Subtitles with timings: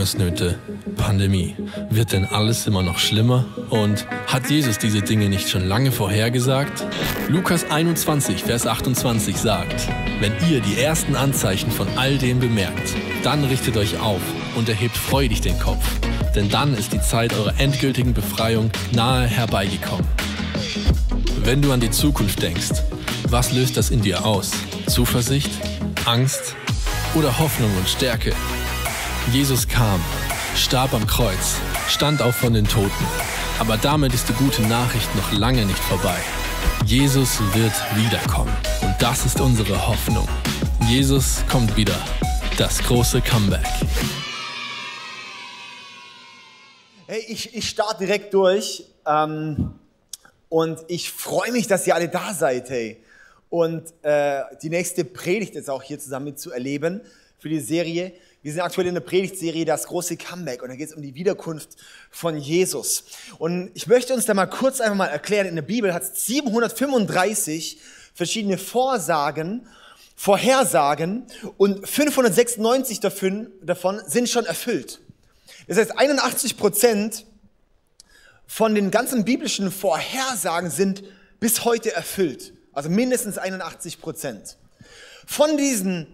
[0.00, 0.58] Hungersnöte,
[0.96, 1.54] Pandemie.
[1.90, 3.44] Wird denn alles immer noch schlimmer?
[3.68, 6.86] Und hat Jesus diese Dinge nicht schon lange vorhergesagt?
[7.28, 9.88] Lukas 21, Vers 28 sagt,
[10.20, 12.94] wenn ihr die ersten Anzeichen von all dem bemerkt,
[13.24, 14.22] dann richtet euch auf
[14.56, 15.84] und erhebt freudig den Kopf,
[16.34, 20.06] denn dann ist die Zeit eurer endgültigen Befreiung nahe herbeigekommen.
[21.44, 22.70] Wenn du an die Zukunft denkst,
[23.28, 24.52] was löst das in dir aus?
[24.86, 25.50] Zuversicht?
[26.06, 26.56] Angst?
[27.14, 28.32] Oder Hoffnung und Stärke?
[29.32, 30.04] Jesus kam,
[30.54, 31.56] starb am Kreuz,
[31.88, 33.06] stand auf von den Toten.
[33.58, 36.18] Aber damit ist die gute Nachricht noch lange nicht vorbei.
[36.84, 38.54] Jesus wird wiederkommen.
[38.82, 40.28] Und das ist unsere Hoffnung.
[40.86, 41.98] Jesus kommt wieder.
[42.58, 43.64] Das große Comeback.
[47.06, 48.84] Hey, ich, ich starte direkt durch.
[49.06, 49.72] Ähm,
[50.50, 52.68] und ich freue mich, dass ihr alle da seid.
[52.68, 53.02] Hey.
[53.48, 57.00] Und äh, die nächste Predigt ist auch hier zusammen mit zu erleben
[57.38, 58.12] für die Serie.
[58.42, 61.14] Wir sind aktuell in der Predigtserie Das große Comeback und da geht es um die
[61.14, 61.76] Wiederkunft
[62.10, 63.04] von Jesus.
[63.38, 66.24] Und ich möchte uns da mal kurz einfach mal erklären, in der Bibel hat es
[66.24, 67.78] 735
[68.14, 69.68] verschiedene Vorsagen,
[70.16, 71.26] Vorhersagen
[71.58, 75.00] und 596 davon, davon sind schon erfüllt.
[75.68, 77.26] Das heißt, 81 Prozent
[78.46, 81.04] von den ganzen biblischen Vorhersagen sind
[81.40, 82.54] bis heute erfüllt.
[82.72, 84.56] Also mindestens 81 Prozent.
[85.26, 86.06] Von diesen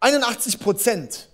[0.00, 1.29] 81 Prozent,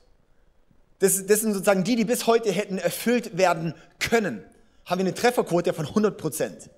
[0.98, 4.44] das, das sind sozusagen die, die bis heute hätten erfüllt werden können,
[4.84, 6.70] haben wir eine Trefferquote von 100 Prozent.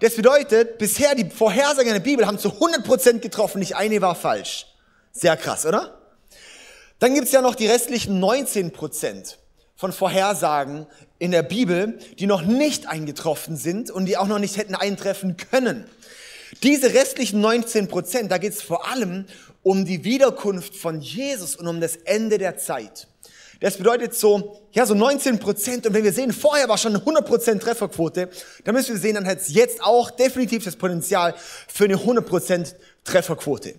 [0.00, 4.00] Das bedeutet, bisher die Vorhersagen in der Bibel haben zu 100 Prozent getroffen, nicht eine
[4.02, 4.66] war falsch.
[5.12, 5.98] Sehr krass, oder?
[6.98, 9.38] Dann gibt's ja noch die restlichen 19 Prozent
[9.76, 10.86] von Vorhersagen
[11.18, 15.36] in der Bibel, die noch nicht eingetroffen sind und die auch noch nicht hätten eintreffen
[15.36, 15.86] können.
[16.62, 19.26] Diese restlichen 19 Prozent, da geht es vor allem
[19.62, 23.08] um die Wiederkunft von Jesus und um das Ende der Zeit.
[23.64, 25.86] Das bedeutet so, ja, so 19 Prozent.
[25.86, 28.28] Und wenn wir sehen, vorher war schon eine 100 Prozent Trefferquote,
[28.62, 31.34] dann müssen wir sehen, dann hat es jetzt auch definitiv das Potenzial
[31.68, 33.76] für eine 100 Prozent Trefferquote.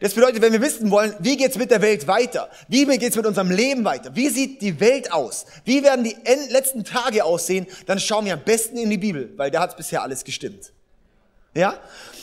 [0.00, 2.50] Das bedeutet, wenn wir wissen wollen, wie geht's mit der Welt weiter?
[2.66, 4.16] Wie geht's mit unserem Leben weiter?
[4.16, 5.46] Wie sieht die Welt aus?
[5.64, 6.16] Wie werden die
[6.50, 7.68] letzten Tage aussehen?
[7.86, 10.72] Dann schauen wir am besten in die Bibel, weil da hat bisher alles gestimmt.
[11.54, 11.78] Ja?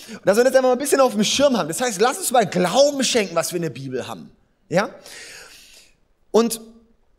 [0.09, 1.69] Und dass wir das einfach mal ein bisschen auf dem Schirm haben.
[1.69, 4.29] Das heißt, lass uns mal Glauben schenken, was wir in der Bibel haben.
[4.67, 4.89] Ja?
[6.31, 6.59] Und,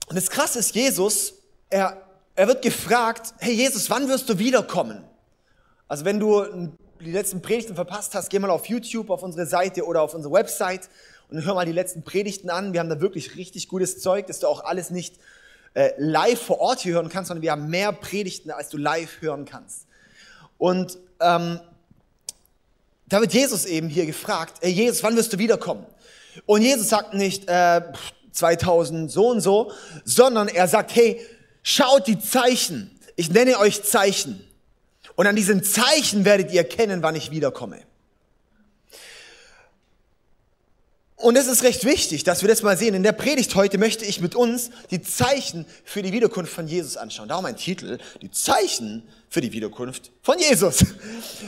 [0.08, 1.34] und das Krasse ist, Jesus,
[1.68, 2.02] er,
[2.34, 5.04] er wird gefragt, hey Jesus, wann wirst du wiederkommen?
[5.86, 9.84] Also wenn du die letzten Predigten verpasst hast, geh mal auf YouTube, auf unsere Seite
[9.84, 10.88] oder auf unsere Website
[11.30, 12.72] und hör mal die letzten Predigten an.
[12.72, 15.16] Wir haben da wirklich richtig gutes Zeug, dass du auch alles nicht
[15.74, 19.20] äh, live vor Ort hier hören kannst, sondern wir haben mehr Predigten, als du live
[19.20, 19.86] hören kannst.
[20.56, 21.60] Und ähm,
[23.06, 25.86] da wird Jesus eben hier gefragt, ey Jesus, wann wirst du wiederkommen?
[26.46, 27.82] Und Jesus sagt nicht äh,
[28.38, 29.72] 2000 so und so,
[30.04, 31.20] sondern er sagt, hey,
[31.62, 32.98] schaut die Zeichen.
[33.16, 34.44] Ich nenne euch Zeichen.
[35.16, 37.80] Und an diesen Zeichen werdet ihr erkennen, wann ich wiederkomme.
[41.16, 42.94] Und es ist recht wichtig, dass wir das mal sehen.
[42.94, 46.96] In der Predigt heute möchte ich mit uns die Zeichen für die Wiederkunft von Jesus
[46.96, 47.28] anschauen.
[47.28, 50.84] Darum mein Titel, die Zeichen für die Wiederkunft von Jesus.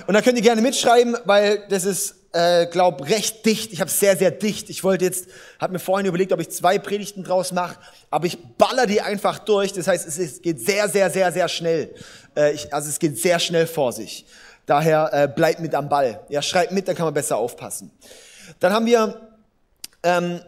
[0.08, 3.72] Und da könnt ihr gerne mitschreiben, weil das ist, äh, glaub, recht dicht.
[3.72, 4.70] Ich habe sehr, sehr dicht.
[4.70, 7.76] Ich wollte jetzt, habe mir vorhin überlegt, ob ich zwei Predigten draus mache,
[8.10, 9.72] aber ich baller die einfach durch.
[9.72, 11.94] Das heißt, es ist, geht sehr, sehr, sehr, sehr schnell.
[12.36, 14.26] Äh, ich, also es geht sehr schnell vor sich.
[14.66, 16.20] Daher äh, bleibt mit am Ball.
[16.28, 17.90] Ja, schreibt mit, dann kann man besser aufpassen.
[18.60, 19.20] Dann haben wir
[20.02, 20.40] ähm,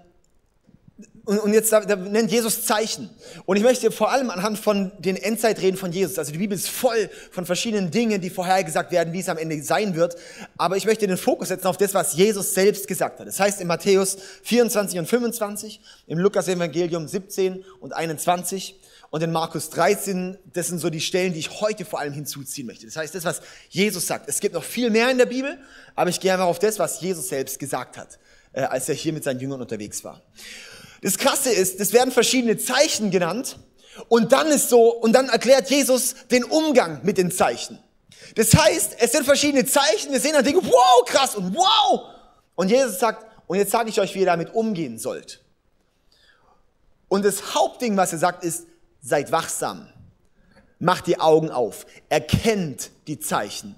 [1.25, 3.09] und, und jetzt da, da nennt Jesus Zeichen.
[3.47, 6.69] Und ich möchte vor allem anhand von den Endzeitreden von Jesus, also die Bibel ist
[6.69, 10.17] voll von verschiedenen Dingen, die vorhergesagt werden, wie es am Ende sein wird.
[10.59, 13.27] Aber ich möchte den Fokus setzen auf das, was Jesus selbst gesagt hat.
[13.29, 18.81] Das heißt in Matthäus 24 und 25, im Lukas Evangelium 17 und 21
[19.11, 22.67] und in Markus 13, das sind so die Stellen, die ich heute vor allem hinzuziehen
[22.67, 22.87] möchte.
[22.87, 24.29] Das heißt, das, was Jesus sagt.
[24.29, 25.59] Es gibt noch viel mehr in der Bibel,
[25.95, 28.19] aber ich gehe einfach auf das, was Jesus selbst gesagt hat,
[28.55, 30.23] äh, als er hier mit seinen Jüngern unterwegs war.
[31.03, 33.59] Das Krasse ist, es werden verschiedene Zeichen genannt
[34.09, 37.79] und dann ist so, und dann erklärt Jesus den Umgang mit den Zeichen.
[38.37, 42.09] Das heißt, es sind verschiedene Zeichen, wir sehen dann Dinge, wow, krass und wow.
[42.55, 45.43] Und Jesus sagt, und jetzt sage ich euch, wie ihr damit umgehen sollt.
[47.09, 48.67] Und das Hauptding, was er sagt, ist,
[49.03, 49.89] seid wachsam.
[50.79, 51.85] Macht die Augen auf.
[52.09, 53.75] Erkennt die Zeichen.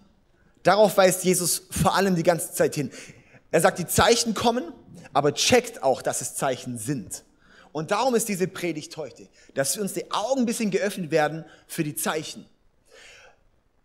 [0.62, 2.91] Darauf weist Jesus vor allem die ganze Zeit hin.
[3.50, 4.73] Er sagt, die Zeichen kommen
[5.14, 7.25] aber checkt auch, dass es Zeichen sind.
[7.72, 11.44] Und darum ist diese Predigt heute, dass wir uns die Augen ein bisschen geöffnet werden
[11.66, 12.46] für die Zeichen.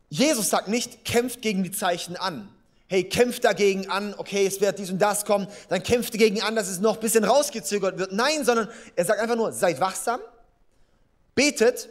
[0.09, 2.49] Jesus sagt nicht, kämpft gegen die Zeichen an.
[2.87, 6.55] hey, kämpft dagegen an, okay, es wird dies und das kommen, dann kämpft dagegen an,
[6.55, 8.11] dass es noch ein bisschen rausgezögert wird.
[8.11, 10.19] Nein, sondern er sagt einfach nur, seid wachsam,
[11.35, 11.89] betet,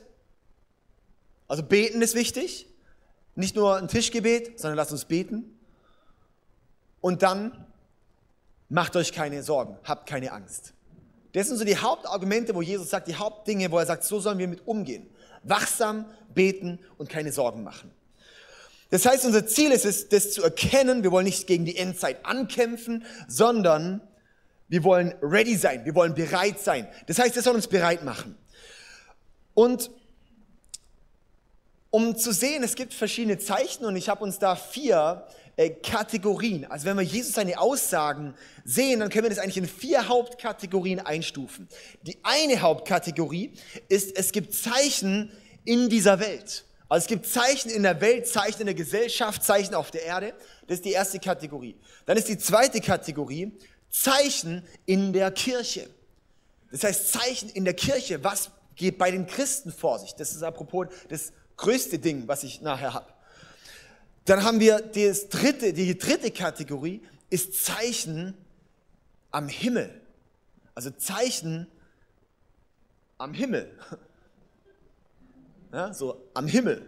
[1.46, 2.66] also beten ist wichtig,
[3.36, 5.56] nicht nur ein Tischgebet, sondern lasst uns beten.
[7.00, 7.67] Und dann
[8.68, 10.74] macht euch keine Sorgen, habt keine Angst.
[11.32, 14.38] Das sind so die Hauptargumente, wo Jesus sagt, die Hauptdinge, wo er sagt, so sollen
[14.38, 15.08] wir mit umgehen.
[15.42, 17.90] Wachsam, beten und keine Sorgen machen.
[18.90, 21.02] Das heißt, unser Ziel ist es, das zu erkennen.
[21.02, 24.00] Wir wollen nicht gegen die Endzeit ankämpfen, sondern
[24.68, 25.84] wir wollen ready sein.
[25.84, 26.88] Wir wollen bereit sein.
[27.06, 28.36] Das heißt, wir sollen uns bereit machen.
[29.52, 29.90] Und
[31.90, 35.26] um zu sehen, es gibt verschiedene Zeichen und ich habe uns da vier
[35.58, 36.66] äh, Kategorien.
[36.66, 38.34] Also wenn wir Jesus seine Aussagen
[38.64, 41.68] sehen, dann können wir das eigentlich in vier Hauptkategorien einstufen.
[42.02, 43.54] Die eine Hauptkategorie
[43.88, 45.32] ist, es gibt Zeichen
[45.64, 46.64] in dieser Welt.
[46.88, 50.32] Also es gibt Zeichen in der Welt, Zeichen in der Gesellschaft, Zeichen auf der Erde.
[50.68, 51.74] Das ist die erste Kategorie.
[52.06, 53.50] Dann ist die zweite Kategorie
[53.90, 55.90] Zeichen in der Kirche.
[56.70, 58.22] Das heißt Zeichen in der Kirche.
[58.22, 60.14] Was geht bei den Christen vor sich?
[60.14, 63.17] Das ist apropos das größte Ding, was ich nachher habe.
[64.28, 68.34] Dann haben wir das dritte, die dritte Kategorie ist Zeichen
[69.30, 70.00] am Himmel.
[70.74, 71.66] Also Zeichen
[73.16, 73.74] am Himmel
[75.72, 76.82] ja, so am Himmel.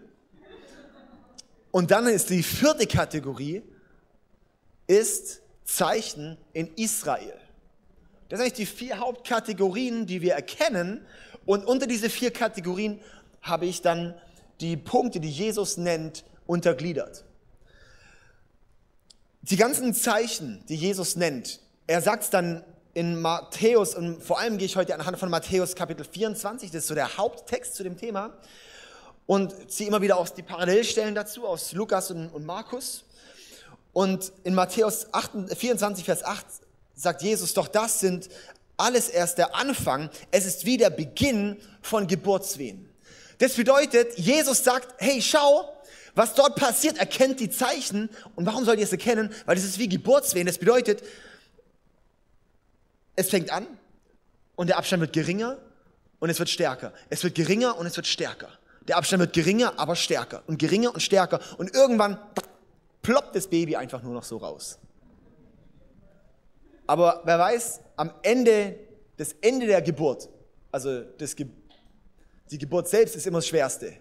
[1.70, 3.62] Und dann ist die vierte Kategorie,
[4.86, 7.34] ist Zeichen in Israel.
[8.28, 11.06] Das sind eigentlich die vier Hauptkategorien, die wir erkennen.
[11.46, 13.00] Und unter diese vier Kategorien
[13.42, 14.14] habe ich dann
[14.60, 17.24] die Punkte, die Jesus nennt, untergliedert.
[19.42, 24.58] Die ganzen Zeichen, die Jesus nennt, er sagt es dann in Matthäus, und vor allem
[24.58, 27.96] gehe ich heute anhand von Matthäus Kapitel 24, das ist so der Haupttext zu dem
[27.96, 28.34] Thema
[29.24, 33.04] und ziehe immer wieder aus die Parallelstellen dazu, aus Lukas und, und Markus.
[33.94, 36.44] Und in Matthäus 8, 24, Vers 8
[36.94, 38.28] sagt Jesus, doch das sind
[38.76, 40.10] alles erst der Anfang.
[40.30, 42.90] Es ist wie der Beginn von Geburtswehen.
[43.38, 45.72] Das bedeutet, Jesus sagt, hey, schau,
[46.14, 48.10] was dort passiert, erkennt die Zeichen.
[48.36, 49.32] Und warum sollt ihr es erkennen?
[49.46, 50.46] Weil es ist wie Geburtswehen.
[50.46, 51.02] Das bedeutet,
[53.16, 53.66] es fängt an
[54.56, 55.58] und der Abstand wird geringer
[56.18, 56.92] und es wird stärker.
[57.08, 58.48] Es wird geringer und es wird stärker.
[58.88, 61.40] Der Abstand wird geringer, aber stärker und geringer und stärker.
[61.58, 62.18] Und irgendwann
[63.02, 64.78] ploppt das Baby einfach nur noch so raus.
[66.86, 68.76] Aber wer weiß, am Ende,
[69.16, 70.28] das Ende der Geburt,
[70.72, 71.46] also das Ge
[72.50, 73.94] die Geburt selbst ist immer das Schwerste.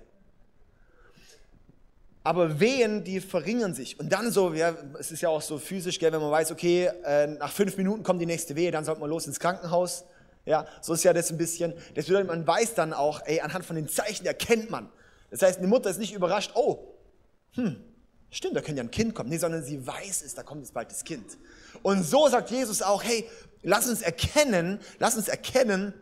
[2.24, 4.00] Aber Wehen, die verringern sich.
[4.00, 6.92] Und dann so, ja, es ist ja auch so physisch, gell, wenn man weiß, okay,
[7.06, 10.04] äh, nach fünf Minuten kommt die nächste Wehe, dann sollte man los ins Krankenhaus.
[10.46, 11.74] Ja, so ist ja das ein bisschen.
[11.96, 14.90] Das bedeutet, man weiß dann auch, ey, anhand von den Zeichen erkennt man.
[15.32, 16.96] Das heißt, eine Mutter ist nicht überrascht, oh,
[17.54, 17.82] hm,
[18.32, 19.30] stimmt, da könnte ja ein Kind kommen.
[19.30, 21.38] Nee, sondern sie weiß es, da kommt jetzt bald das Kind.
[21.84, 23.26] Und so sagt Jesus auch, hey,
[23.62, 25.94] lass uns erkennen, lass uns erkennen,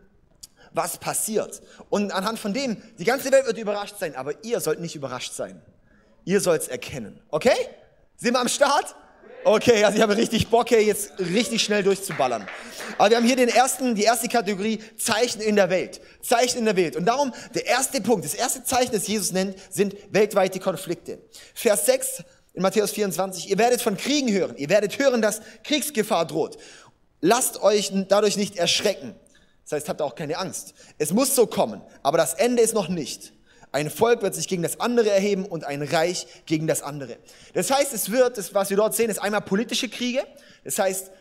[0.74, 1.62] was passiert.
[1.90, 5.34] Und anhand von dem, die ganze Welt wird überrascht sein, aber ihr sollt nicht überrascht
[5.34, 5.62] sein.
[6.28, 7.22] Ihr sollt es erkennen.
[7.30, 7.56] Okay?
[8.18, 8.94] Sind wir am Start?
[9.46, 12.46] Okay, also ich habe richtig Bock hier jetzt richtig schnell durchzuballern.
[12.98, 16.02] Aber wir haben hier den ersten, die erste Kategorie Zeichen in der Welt.
[16.22, 16.98] Zeichen in der Welt.
[16.98, 21.20] Und darum, der erste Punkt, das erste Zeichen, das Jesus nennt, sind weltweite Konflikte.
[21.54, 24.58] Vers 6 in Matthäus 24, ihr werdet von Kriegen hören.
[24.58, 26.58] Ihr werdet hören, dass Kriegsgefahr droht.
[27.22, 29.16] Lasst euch dadurch nicht erschrecken.
[29.64, 30.74] Das heißt, habt auch keine Angst.
[30.98, 33.32] Es muss so kommen, aber das Ende ist noch nicht.
[33.72, 37.18] Ein Volk wird sich gegen das andere erheben und ein Reich gegen das andere.
[37.54, 40.24] Das heißt, es wird, das, was wir dort sehen, ist einmal politische Kriege.
[40.64, 41.12] Das heißt,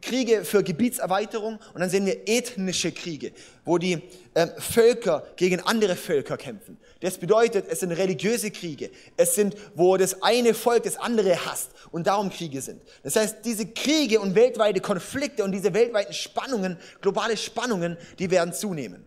[0.00, 3.32] Kriege für Gebietserweiterung und dann sehen wir ethnische Kriege,
[3.64, 4.02] wo die
[4.34, 6.78] äh, Völker gegen andere Völker kämpfen.
[7.00, 8.90] Das bedeutet, es sind religiöse Kriege.
[9.16, 12.82] Es sind, wo das eine Volk das andere hasst und darum Kriege sind.
[13.02, 18.52] Das heißt, diese Kriege und weltweite Konflikte und diese weltweiten Spannungen, globale Spannungen, die werden
[18.52, 19.04] zunehmen.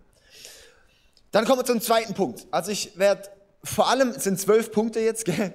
[1.31, 2.48] Dann kommen wir zum zweiten Punkt.
[2.51, 3.29] Also ich werde,
[3.63, 5.53] vor allem es sind zwölf Punkte jetzt, gell?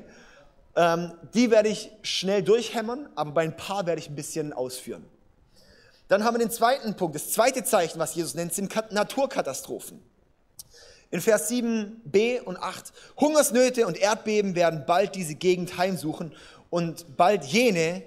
[0.77, 5.05] Ähm, die werde ich schnell durchhämmern, aber bei ein paar werde ich ein bisschen ausführen.
[6.09, 7.15] Dann haben wir den zweiten Punkt.
[7.15, 10.03] Das zweite Zeichen, was Jesus nennt, sind Naturkatastrophen.
[11.11, 12.93] In Vers 7b und 8.
[13.19, 16.35] Hungersnöte und Erdbeben werden bald diese Gegend heimsuchen
[16.71, 18.03] und bald jene.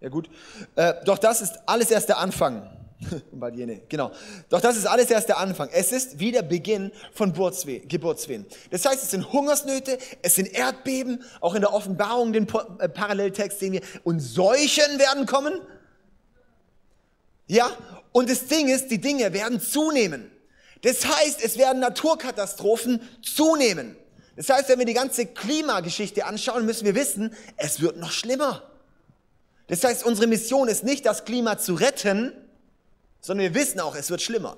[0.00, 0.30] Ja gut.
[0.76, 2.79] Äh, doch das ist alles erst der Anfang.
[3.32, 4.10] bald jene, genau.
[4.48, 5.68] Doch das ist alles erst der Anfang.
[5.72, 8.46] Es ist wie der Beginn von Geburtswehen.
[8.70, 12.46] Das heißt, es sind Hungersnöte, es sind Erdbeben, auch in der Offenbarung, den
[12.78, 15.54] äh, Paralleltext sehen wir, und Seuchen werden kommen.
[17.46, 17.70] Ja,
[18.12, 20.30] und das Ding ist, die Dinge werden zunehmen.
[20.82, 23.96] Das heißt, es werden Naturkatastrophen zunehmen.
[24.36, 28.62] Das heißt, wenn wir die ganze Klimageschichte anschauen, müssen wir wissen, es wird noch schlimmer.
[29.66, 32.32] Das heißt, unsere Mission ist nicht, das Klima zu retten,
[33.20, 34.56] sondern wir wissen auch, es wird schlimmer.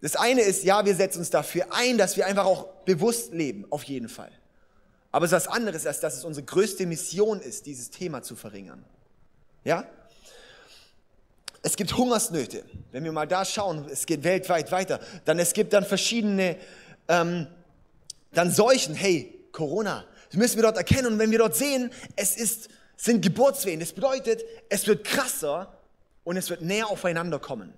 [0.00, 3.66] Das eine ist, ja, wir setzen uns dafür ein, dass wir einfach auch bewusst leben,
[3.70, 4.30] auf jeden Fall.
[5.10, 8.36] Aber es ist was anderes, als dass es unsere größte Mission ist, dieses Thema zu
[8.36, 8.84] verringern.
[9.64, 9.86] Ja?
[11.62, 12.64] Es gibt Hungersnöte.
[12.92, 15.00] Wenn wir mal da schauen, es geht weltweit weiter.
[15.24, 16.56] Dann es gibt dann verschiedene,
[17.08, 17.46] ähm,
[18.32, 18.94] dann Seuchen.
[18.94, 20.04] Hey, Corona.
[20.28, 21.06] Das müssen wir dort erkennen.
[21.06, 23.80] Und wenn wir dort sehen, es ist sind Geburtswehen.
[23.80, 25.75] Das bedeutet, es wird krasser
[26.26, 27.72] und es wird näher aufeinander kommen.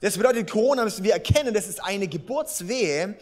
[0.00, 3.16] Das bedeutet, Corona müssen wir erkennen, das ist eine Geburtswehe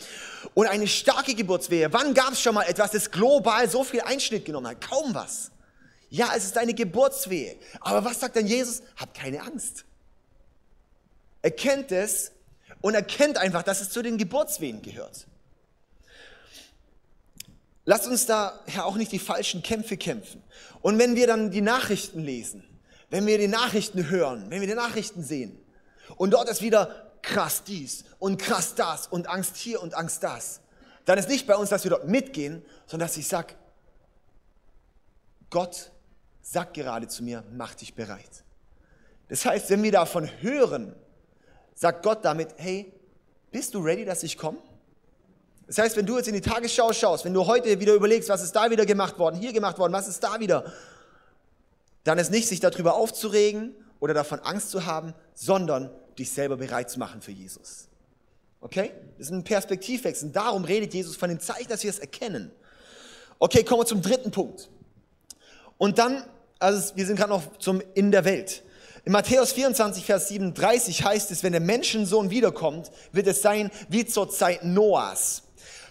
[0.55, 1.93] und eine starke Geburtswehe.
[1.93, 4.81] Wann gab es schon mal etwas, das global so viel Einschnitt genommen hat?
[4.81, 5.51] Kaum was.
[6.09, 7.57] Ja, es ist eine Geburtswehe.
[7.81, 8.83] Aber was sagt dann Jesus?
[8.97, 9.85] Habt keine Angst.
[11.43, 12.33] Erkennt es
[12.81, 15.27] und erkennt einfach, dass es zu den Geburtswehen gehört.
[17.85, 20.43] Lasst uns daher auch nicht die falschen Kämpfe kämpfen.
[20.81, 22.65] Und wenn wir dann die Nachrichten lesen,
[23.11, 25.59] wenn wir die Nachrichten hören, wenn wir die Nachrichten sehen
[26.17, 30.61] und dort ist wieder krass dies und krass das und Angst hier und Angst das,
[31.05, 33.55] dann ist nicht bei uns, dass wir dort mitgehen, sondern dass ich sage,
[35.51, 35.91] Gott
[36.43, 38.45] sagt gerade zu mir, mach dich bereit.
[39.29, 40.95] Das heißt, wenn wir davon hören,
[41.75, 42.93] sagt Gott damit, hey,
[43.51, 44.59] bist du ready, dass ich komme?
[45.67, 48.43] Das heißt, wenn du jetzt in die Tagesschau schaust, wenn du heute wieder überlegst, was
[48.43, 50.71] ist da wieder gemacht worden, hier gemacht worden, was ist da wieder,
[52.05, 56.91] dann ist nicht, sich darüber aufzuregen oder davon Angst zu haben, sondern dich selber bereit
[56.91, 57.89] zu machen für Jesus.
[58.61, 58.93] Okay?
[59.19, 60.31] Das ist ein Perspektivwechsel.
[60.31, 62.51] Darum redet Jesus von dem Zeichen, dass wir es erkennen.
[63.39, 64.71] Okay, kommen wir zum dritten Punkt.
[65.77, 66.25] Und dann,
[66.59, 68.63] also wir sind gerade noch zum In der Welt.
[69.05, 74.07] In Matthäus 24, Vers 37 heißt es, wenn der Menschensohn wiederkommt, wird es sein wie
[74.07, 75.43] zur Zeit Noahs.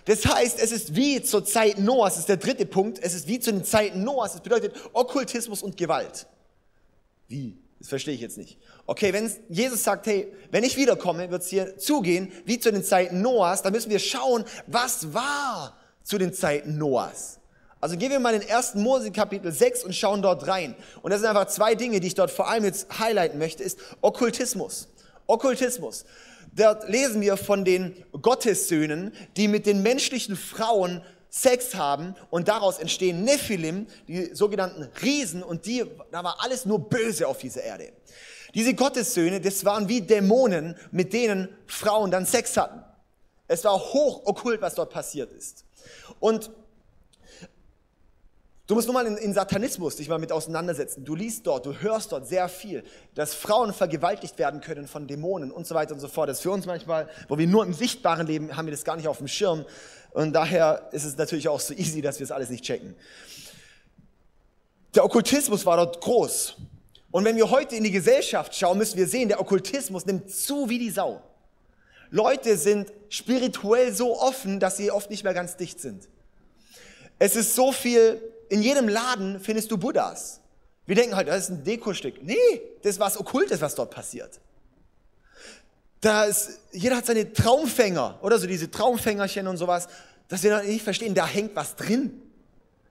[0.05, 3.27] Das heißt, es ist wie zur Zeit Noahs, das ist der dritte Punkt, es ist
[3.27, 6.27] wie zu den Zeiten Noahs, das bedeutet Okkultismus und Gewalt.
[7.27, 7.57] Wie?
[7.79, 8.57] Das verstehe ich jetzt nicht.
[8.85, 12.83] Okay, wenn Jesus sagt, hey, wenn ich wiederkomme, wird es hier zugehen, wie zu den
[12.83, 17.39] Zeiten Noahs, dann müssen wir schauen, was war zu den Zeiten Noahs.
[17.81, 18.75] Also gehen wir mal in den 1.
[18.75, 20.75] Mose Kapitel 6 und schauen dort rein.
[21.01, 23.77] Und das sind einfach zwei Dinge, die ich dort vor allem jetzt highlighten möchte, ist
[23.99, 24.87] Okkultismus.
[25.27, 26.05] Okkultismus.
[26.55, 32.77] Dort lesen wir von den Gottessöhnen, die mit den menschlichen Frauen Sex haben und daraus
[32.77, 37.91] entstehen Nephilim, die sogenannten Riesen und die, da war alles nur böse auf dieser Erde.
[38.53, 42.83] Diese Gottessöhne, das waren wie Dämonen, mit denen Frauen dann Sex hatten.
[43.47, 45.65] Es war hoch okkult, was dort passiert ist.
[46.19, 46.51] Und
[48.73, 51.05] Du musst nur mal in, in, Satanismus dich mal mit auseinandersetzen.
[51.05, 55.51] Du liest dort, du hörst dort sehr viel, dass Frauen vergewaltigt werden können von Dämonen
[55.51, 56.27] und so weiter und so fort.
[56.27, 58.95] Das ist für uns manchmal, wo wir nur im Sichtbaren leben, haben wir das gar
[58.95, 59.63] nicht auf dem Schirm.
[60.13, 62.95] Und daher ist es natürlich auch so easy, dass wir es alles nicht checken.
[64.95, 66.55] Der Okkultismus war dort groß.
[67.11, 70.67] Und wenn wir heute in die Gesellschaft schauen, müssen wir sehen, der Okkultismus nimmt zu
[70.67, 71.21] wie die Sau.
[72.09, 76.09] Leute sind spirituell so offen, dass sie oft nicht mehr ganz dicht sind.
[77.19, 80.39] Es ist so viel in jedem Laden findest du Buddhas.
[80.85, 82.21] Wir denken halt, das ist ein Dekostück.
[82.23, 82.35] Nee,
[82.81, 84.39] das ist was Okkultes, was dort passiert.
[86.01, 86.27] Da
[86.71, 89.87] jeder hat seine Traumfänger oder so diese Traumfängerchen und sowas,
[90.27, 92.21] dass wir nicht verstehen, da hängt was drin.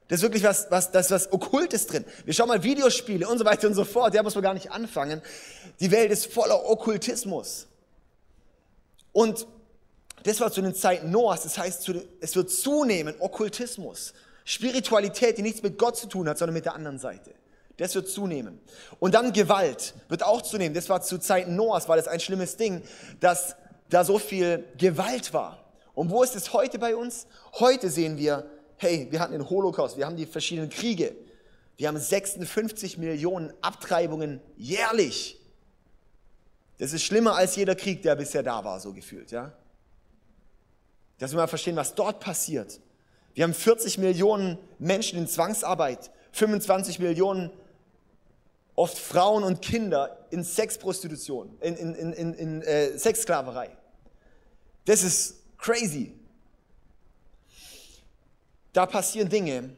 [0.09, 2.05] Das ist wirklich was, was, das ist was Okkultes drin.
[2.25, 4.15] Wir schauen mal Videospiele und so weiter und so fort.
[4.15, 5.23] Da muss man gar nicht anfangen.
[5.81, 7.67] Die Welt ist voller Okkultismus.
[9.13, 9.47] Und
[10.23, 11.43] das war zu den Zeiten Noahs.
[11.43, 11.91] Das heißt,
[12.21, 14.15] es wird zunehmen, Okkultismus.
[14.45, 17.35] Spiritualität, die nichts mit Gott zu tun hat, sondern mit der anderen Seite.
[17.77, 18.61] Das wird zunehmen.
[18.99, 20.75] Und dann Gewalt wird auch zunehmen.
[20.75, 22.83] Das war zu Zeiten Noahs, war das ein schlimmes Ding,
[23.21, 23.57] dass
[23.89, 25.65] da so viel Gewalt war.
[25.95, 27.27] Und wo ist es heute bei uns?
[27.59, 31.15] Heute sehen wir, hey, wir hatten den Holocaust, wir haben die verschiedenen Kriege.
[31.77, 35.39] Wir haben 56 Millionen Abtreibungen jährlich.
[36.79, 39.53] Das ist schlimmer als jeder Krieg, der bisher da war, so gefühlt, ja?
[41.19, 42.81] Dass wir mal verstehen, was dort passiert.
[43.35, 47.51] Wir haben 40 Millionen Menschen in Zwangsarbeit, 25 Millionen
[48.75, 53.77] oft Frauen und Kinder in Sexprostitution, in, in, in, in, in äh, Sexsklaverei.
[54.85, 56.13] Das ist crazy.
[58.73, 59.77] Da passieren Dinge.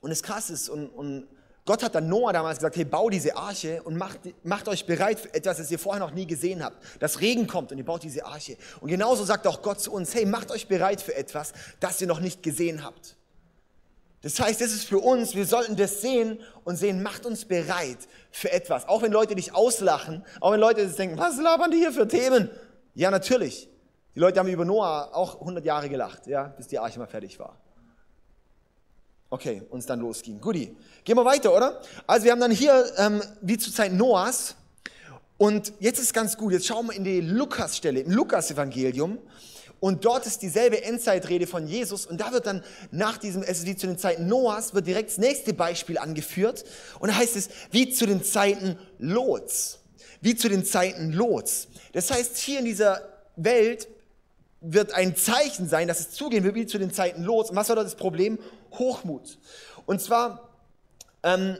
[0.00, 1.28] Und das krass ist, und, und
[1.66, 5.18] Gott hat dann Noah damals gesagt, hey, bau diese Arche und macht, macht euch bereit
[5.18, 6.76] für etwas, das ihr vorher noch nie gesehen habt.
[7.02, 8.56] Dass Regen kommt und ihr baut diese Arche.
[8.80, 12.06] Und genauso sagt auch Gott zu uns, hey, macht euch bereit für etwas, das ihr
[12.06, 13.16] noch nicht gesehen habt.
[14.22, 17.98] Das heißt, das ist für uns, wir sollten das sehen und sehen, macht uns bereit
[18.30, 18.86] für etwas.
[18.86, 22.48] Auch wenn Leute dich auslachen, auch wenn Leute denken, was labern die hier für Themen?
[22.94, 23.68] Ja, natürlich.
[24.14, 27.38] Die Leute haben über Noah auch 100 Jahre gelacht, ja, bis die Arche mal fertig
[27.40, 27.60] war.
[29.28, 30.40] Okay, uns dann losging.
[30.40, 30.76] Guti.
[31.04, 31.80] Gehen wir weiter, oder?
[32.06, 34.54] Also wir haben dann hier, ähm, wie zur Zeit Noahs,
[35.38, 39.18] und jetzt ist ganz gut, jetzt schauen wir in die Lukas-Stelle, im Lukas-Evangelium.
[39.80, 42.06] Und dort ist dieselbe Endzeitrede von Jesus.
[42.06, 45.10] Und da wird dann nach diesem, es ist wie zu den Zeiten Noahs, wird direkt
[45.10, 46.64] das nächste Beispiel angeführt.
[46.98, 49.80] Und da heißt es, wie zu den Zeiten Lots.
[50.22, 51.68] Wie zu den Zeiten Lots.
[51.92, 53.02] Das heißt, hier in dieser
[53.36, 53.88] Welt
[54.62, 57.50] wird ein Zeichen sein, dass es zugehen wird wie zu den Zeiten Lots.
[57.50, 58.38] Und was war dort das Problem?
[58.78, 59.38] Hochmut.
[59.86, 60.48] Und zwar
[61.22, 61.58] ähm,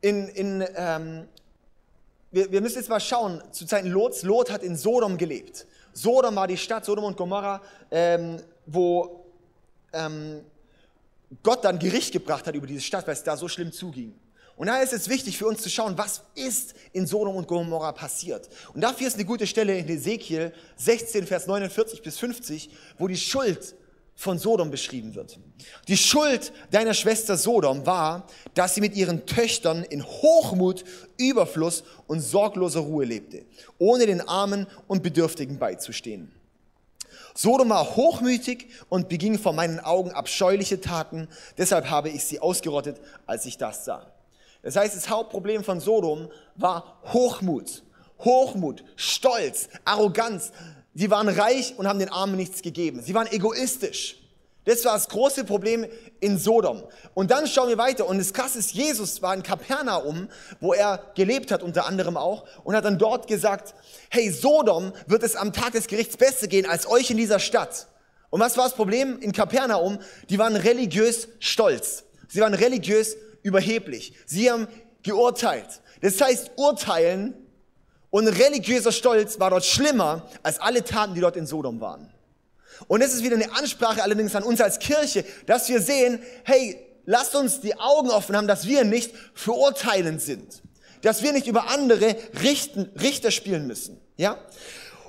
[0.00, 1.28] in, in ähm,
[2.30, 5.66] wir, wir müssen jetzt mal schauen, zu Zeiten Lots, Lot hat in Sodom gelebt.
[5.92, 9.24] Sodom war die Stadt, Sodom und Gomorra, ähm, wo
[9.92, 10.42] ähm,
[11.42, 14.14] Gott dann Gericht gebracht hat über diese Stadt, weil es da so schlimm zuging.
[14.56, 17.92] Und da ist es wichtig für uns zu schauen, was ist in Sodom und Gomorra
[17.92, 18.48] passiert.
[18.74, 23.16] Und dafür ist eine gute Stelle in Ezekiel 16, Vers 49 bis 50, wo die
[23.16, 23.74] Schuld
[24.16, 25.38] von Sodom beschrieben wird.
[25.88, 30.84] Die Schuld deiner Schwester Sodom war, dass sie mit ihren Töchtern in Hochmut,
[31.18, 33.44] Überfluss und sorgloser Ruhe lebte,
[33.78, 36.32] ohne den Armen und Bedürftigen beizustehen.
[37.34, 42.98] Sodom war hochmütig und beging vor meinen Augen abscheuliche Taten, deshalb habe ich sie ausgerottet,
[43.26, 44.10] als ich das sah.
[44.62, 47.82] Das heißt, das Hauptproblem von Sodom war Hochmut.
[48.20, 50.50] Hochmut, Stolz, Arroganz,
[50.98, 53.02] Sie waren reich und haben den Armen nichts gegeben.
[53.02, 54.16] Sie waren egoistisch.
[54.64, 55.86] Das war das große Problem
[56.20, 56.82] in Sodom.
[57.12, 58.06] Und dann schauen wir weiter.
[58.06, 62.46] Und das Krasse ist, Jesus war in Kapernaum, wo er gelebt hat, unter anderem auch,
[62.64, 63.74] und hat dann dort gesagt,
[64.08, 67.88] hey, Sodom wird es am Tag des Gerichts besser gehen als euch in dieser Stadt.
[68.30, 69.98] Und was war das Problem in Kapernaum?
[70.30, 72.04] Die waren religiös stolz.
[72.26, 74.14] Sie waren religiös überheblich.
[74.24, 74.66] Sie haben
[75.02, 75.82] geurteilt.
[76.00, 77.34] Das heißt, urteilen
[78.10, 82.12] und religiöser Stolz war dort schlimmer als alle Taten, die dort in Sodom waren.
[82.88, 86.78] Und es ist wieder eine Ansprache allerdings an uns als Kirche, dass wir sehen, hey,
[87.04, 90.62] lasst uns die Augen offen haben, dass wir nicht verurteilend sind.
[91.02, 94.00] Dass wir nicht über andere richten, Richter spielen müssen.
[94.16, 94.38] Ja?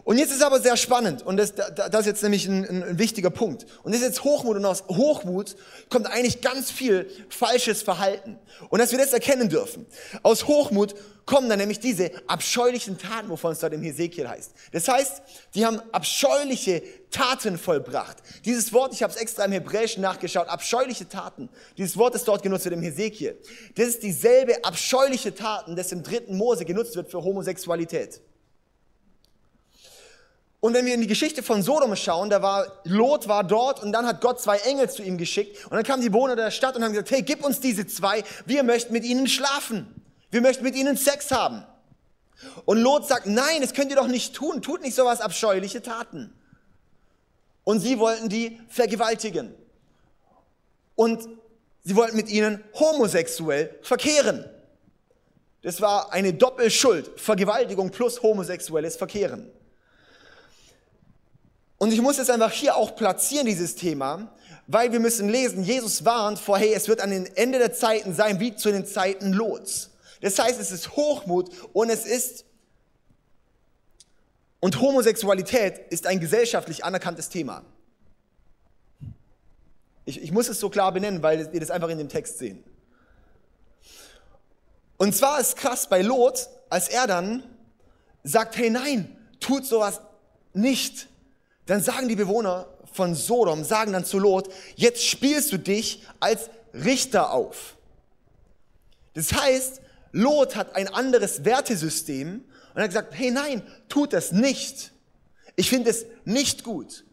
[0.07, 3.29] Und jetzt ist aber sehr spannend und das, das ist jetzt nämlich ein, ein, wichtiger
[3.29, 3.65] Punkt.
[3.83, 5.57] Und das ist jetzt Hochmut und aus Hochmut
[5.89, 8.39] kommt eigentlich ganz viel falsches Verhalten.
[8.69, 9.85] Und dass wir das erkennen dürfen.
[10.23, 14.53] Aus Hochmut kommen dann nämlich diese abscheulichen Taten, wovon es dort im Hesekiel heißt.
[14.71, 15.23] Das heißt,
[15.55, 18.15] die haben abscheuliche Taten vollbracht.
[18.45, 21.49] Dieses Wort, ich habe es extra im Hebräischen nachgeschaut, abscheuliche Taten.
[21.77, 23.37] Dieses Wort ist dort genutzt wird im Hesekiel.
[23.75, 28.21] Das ist dieselbe abscheuliche Taten, das im dritten Mose genutzt wird für Homosexualität.
[30.59, 33.91] Und wenn wir in die Geschichte von Sodom schauen, da war, Lot war dort und
[33.91, 36.75] dann hat Gott zwei Engel zu ihm geschickt und dann kamen die Bewohner der Stadt
[36.75, 39.93] und haben gesagt, hey, gib uns diese zwei, wir möchten mit ihnen schlafen.
[40.31, 41.63] Wir möchten mit ihnen Sex haben.
[42.65, 46.33] Und Lot sagt, nein, das könnt ihr doch nicht tun, tut nicht sowas abscheuliche Taten.
[47.63, 49.53] Und sie wollten die vergewaltigen.
[50.95, 51.27] Und
[51.83, 54.45] sie wollten mit ihnen homosexuell verkehren.
[55.61, 59.51] Das war eine Doppelschuld, Vergewaltigung plus homosexuelles Verkehren.
[61.77, 64.31] Und ich muss es einfach hier auch platzieren, dieses Thema,
[64.65, 68.13] weil wir müssen lesen, Jesus warnt vor, hey, es wird an den Ende der Zeiten
[68.13, 69.91] sein, wie zu den Zeiten Lots.
[70.21, 72.45] Das heißt, es ist Hochmut und es ist,
[74.59, 77.63] und Homosexualität ist ein gesellschaftlich anerkanntes Thema.
[80.05, 82.63] Ich, ich muss es so klar benennen, weil wir das einfach in dem Text sehen.
[84.97, 87.43] Und zwar ist krass bei Lot, als er dann
[88.23, 90.01] sagt, hey nein, tut sowas
[90.53, 91.07] nicht
[91.67, 96.49] dann sagen die Bewohner von Sodom, sagen dann zu Lot, jetzt spielst du dich als
[96.73, 97.75] Richter auf.
[99.13, 104.91] Das heißt, Lot hat ein anderes Wertesystem und hat gesagt, hey nein, tut das nicht.
[105.56, 107.03] Ich finde es nicht gut.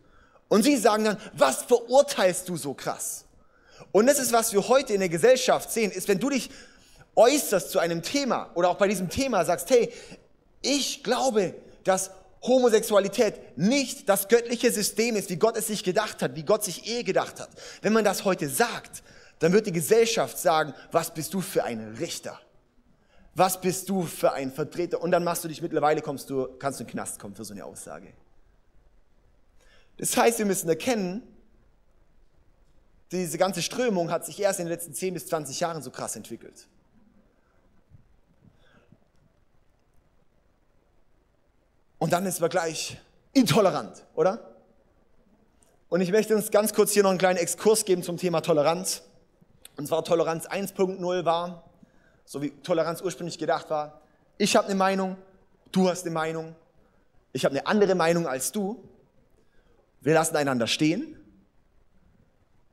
[0.49, 3.25] Und sie sagen dann, was verurteilst du so krass?
[3.93, 6.51] Und das ist, was wir heute in der Gesellschaft sehen, ist, wenn du dich
[7.17, 9.93] äußerst zu einem Thema oder auch bei diesem Thema sagst, hey,
[10.63, 12.11] ich glaube, dass
[12.47, 16.87] Homosexualität nicht das göttliche System ist, wie Gott es sich gedacht hat, wie Gott sich
[16.87, 17.49] Ehe gedacht hat.
[17.83, 19.03] Wenn man das heute sagt,
[19.39, 22.39] dann wird die Gesellschaft sagen, was bist du für ein Richter?
[23.35, 25.01] Was bist du für ein Vertreter?
[25.01, 27.45] Und dann machst du dich mittlerweile, kommst du, kannst du in den Knast kommen für
[27.45, 28.13] so eine Aussage.
[29.97, 31.23] Das heißt, wir müssen erkennen,
[33.11, 36.17] diese ganze Strömung hat sich erst in den letzten 10 bis 20 Jahren so krass
[36.17, 36.67] entwickelt.
[42.05, 42.99] Und dann ist man gleich
[43.33, 44.39] intolerant, oder?
[45.89, 49.05] Und ich möchte uns ganz kurz hier noch einen kleinen Exkurs geben zum Thema Toleranz.
[49.79, 51.65] Und zwar Toleranz 1.0 war,
[52.27, 54.03] so wie Toleranz ursprünglich gedacht war,
[54.37, 55.17] ich habe eine Meinung,
[55.73, 56.55] du hast eine Meinung,
[57.33, 58.87] ich habe eine andere Meinung als du.
[60.03, 61.17] wir lassen einander stehen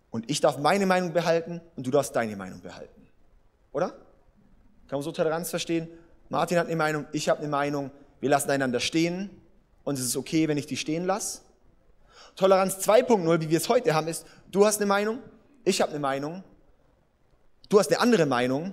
[0.10, 3.08] und ich darf meine Meinung behalten und du darfst deine Meinung behalten.
[3.72, 3.92] Oder?
[4.90, 5.88] Kann man so Toleranz verstehen?
[6.28, 9.30] Martin hat eine Meinung, ich habe eine Meinung, wir lassen einander stehen
[9.84, 11.42] und es ist okay, wenn ich die stehen lasse.
[12.36, 15.20] Toleranz 2.0, wie wir es heute haben, ist, du hast eine Meinung,
[15.66, 16.44] ich habe eine Meinung,
[17.68, 18.72] du hast eine andere Meinung,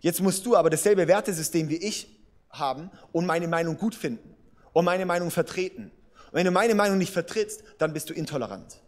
[0.00, 2.18] jetzt musst du aber dasselbe Wertesystem wie ich
[2.50, 4.34] haben und meine Meinung gut finden
[4.72, 5.92] und meine Meinung vertreten.
[6.26, 8.80] Und wenn du meine Meinung nicht vertrittst, dann bist du intolerant.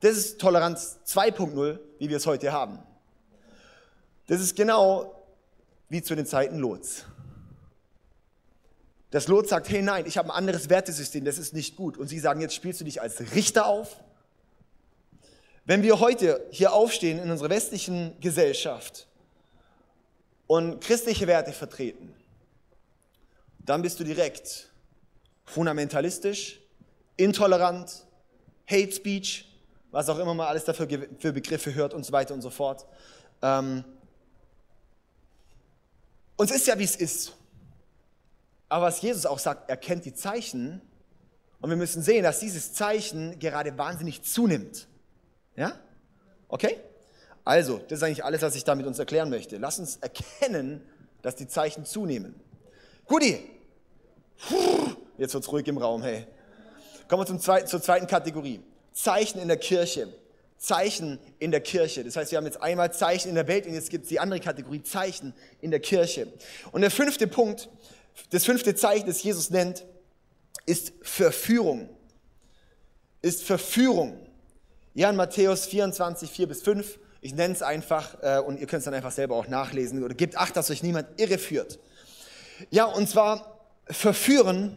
[0.00, 2.80] Das ist Toleranz 2.0, wie wir es heute haben.
[4.26, 5.14] Das ist genau
[5.88, 7.04] wie zu den Zeiten Lots.
[9.12, 11.98] Das Lot sagt, hey nein, ich habe ein anderes Wertesystem, das ist nicht gut.
[11.98, 14.00] Und sie sagen, jetzt spielst du dich als Richter auf.
[15.66, 19.06] Wenn wir heute hier aufstehen in unserer westlichen Gesellschaft
[20.46, 22.14] und christliche Werte vertreten,
[23.58, 24.70] dann bist du direkt
[25.44, 26.60] fundamentalistisch,
[27.18, 28.06] intolerant,
[28.66, 29.46] Hate Speech,
[29.90, 32.86] was auch immer man alles dafür für Begriffe hört und so weiter und so fort.
[33.42, 33.84] Ähm,
[36.38, 37.34] uns ist ja, wie es ist.
[38.72, 40.80] Aber was Jesus auch sagt, er kennt die Zeichen
[41.60, 44.88] und wir müssen sehen, dass dieses Zeichen gerade wahnsinnig zunimmt.
[45.56, 45.78] Ja?
[46.48, 46.80] Okay?
[47.44, 49.58] Also, das ist eigentlich alles, was ich damit uns erklären möchte.
[49.58, 50.80] Lass uns erkennen,
[51.20, 52.34] dass die Zeichen zunehmen.
[53.04, 53.46] Guti,
[55.18, 56.26] jetzt wird es ruhig im Raum, hey.
[57.08, 58.62] Kommen wir zum zweiten, zur zweiten Kategorie.
[58.94, 60.08] Zeichen in der Kirche.
[60.56, 62.04] Zeichen in der Kirche.
[62.04, 64.18] Das heißt, wir haben jetzt einmal Zeichen in der Welt und jetzt gibt es die
[64.18, 66.32] andere Kategorie Zeichen in der Kirche.
[66.70, 67.68] Und der fünfte Punkt
[68.30, 69.84] das fünfte Zeichen, das Jesus nennt,
[70.66, 71.88] ist Verführung.
[73.20, 74.18] Ist Verführung.
[74.94, 76.98] Ja, in Matthäus 24, 4 bis 5.
[77.20, 80.02] Ich nenne es einfach äh, und ihr könnt es dann einfach selber auch nachlesen.
[80.02, 81.78] Oder gebt Acht, dass euch niemand irreführt.
[82.70, 84.76] Ja, und zwar verführen,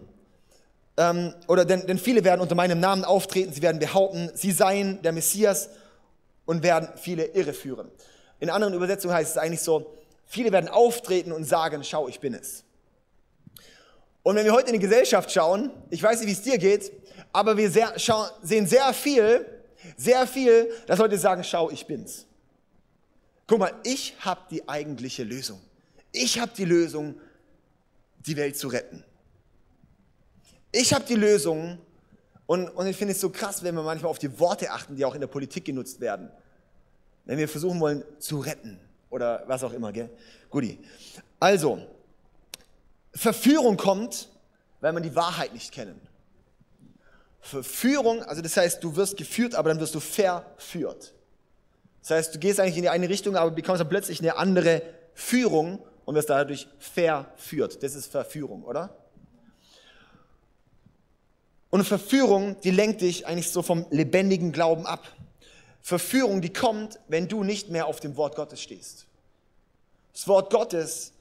[0.98, 5.02] ähm, oder denn, denn viele werden unter meinem Namen auftreten, sie werden behaupten, sie seien
[5.02, 5.70] der Messias
[6.46, 7.92] und werden viele irreführen.
[8.40, 9.94] In anderen Übersetzungen heißt es eigentlich so,
[10.26, 12.65] viele werden auftreten und sagen, schau, ich bin es.
[14.26, 16.92] Und wenn wir heute in die Gesellschaft schauen, ich weiß nicht, wie es dir geht,
[17.32, 19.46] aber wir sehr, schau, sehen sehr viel,
[19.98, 22.26] sehr viel, dass Leute sagen, schau, ich bin's.
[23.46, 25.62] Guck mal, ich habe die eigentliche Lösung.
[26.12, 27.14] Ich habe die Lösung,
[28.26, 29.04] die Welt zu retten.
[30.72, 31.78] Ich habe die Lösung
[32.48, 35.06] und, und ich finde es so krass, wenn wir manchmal auf die Worte achten, die
[35.06, 36.32] auch in der Politik genutzt werden.
[37.26, 38.80] Wenn wir versuchen wollen zu retten
[39.12, 40.10] oder was auch immer, gell?
[40.50, 40.80] Guti.
[41.40, 41.95] Also,
[43.16, 44.30] Verführung kommt,
[44.82, 46.00] weil man die Wahrheit nicht kennen.
[47.40, 51.14] Verführung, also das heißt, du wirst geführt, aber dann wirst du verführt.
[52.02, 54.82] Das heißt, du gehst eigentlich in die eine Richtung, aber bekommst dann plötzlich eine andere
[55.14, 57.82] Führung und wirst dadurch verführt.
[57.82, 58.96] Das ist Verführung, oder?
[61.70, 65.04] Und Verführung, die lenkt dich eigentlich so vom lebendigen Glauben ab.
[65.82, 69.06] Verführung, die kommt, wenn du nicht mehr auf dem Wort Gottes stehst.
[70.14, 71.12] Das Wort Gottes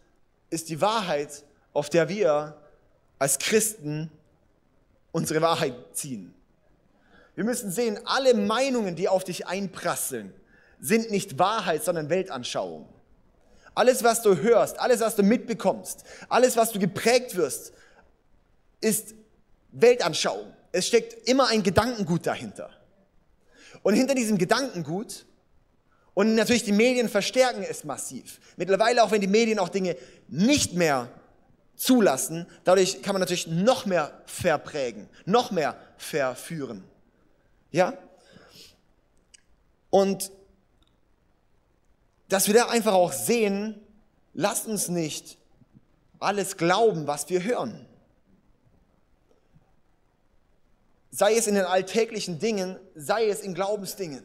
[0.50, 1.44] ist die Wahrheit
[1.75, 2.57] auf der wir
[3.19, 4.11] als Christen
[5.13, 6.35] unsere Wahrheit ziehen.
[7.35, 10.33] Wir müssen sehen, alle Meinungen, die auf dich einprasseln,
[10.81, 12.89] sind nicht Wahrheit, sondern Weltanschauung.
[13.75, 17.73] Alles, was du hörst, alles, was du mitbekommst, alles, was du geprägt wirst,
[18.81, 19.15] ist
[19.73, 20.53] Weltanschauung.
[20.71, 22.71] Es steckt immer ein Gedankengut dahinter.
[23.83, 25.27] Und hinter diesem Gedankengut,
[26.15, 28.39] und natürlich die Medien verstärken es massiv.
[28.57, 29.97] Mittlerweile, auch wenn die Medien auch Dinge
[30.29, 31.09] nicht mehr
[31.85, 32.47] zulassen.
[32.64, 36.83] Dadurch kann man natürlich noch mehr verprägen, noch mehr verführen.
[37.73, 37.99] Ja?
[39.90, 40.33] Und
[42.29, 43.81] dass wir da einfach auch sehen,
[44.33, 45.37] lasst uns nicht
[46.20, 47.87] alles glauben, was wir hören.
[51.11, 54.25] Sei es in den alltäglichen Dingen, sei es in Glaubensdingen.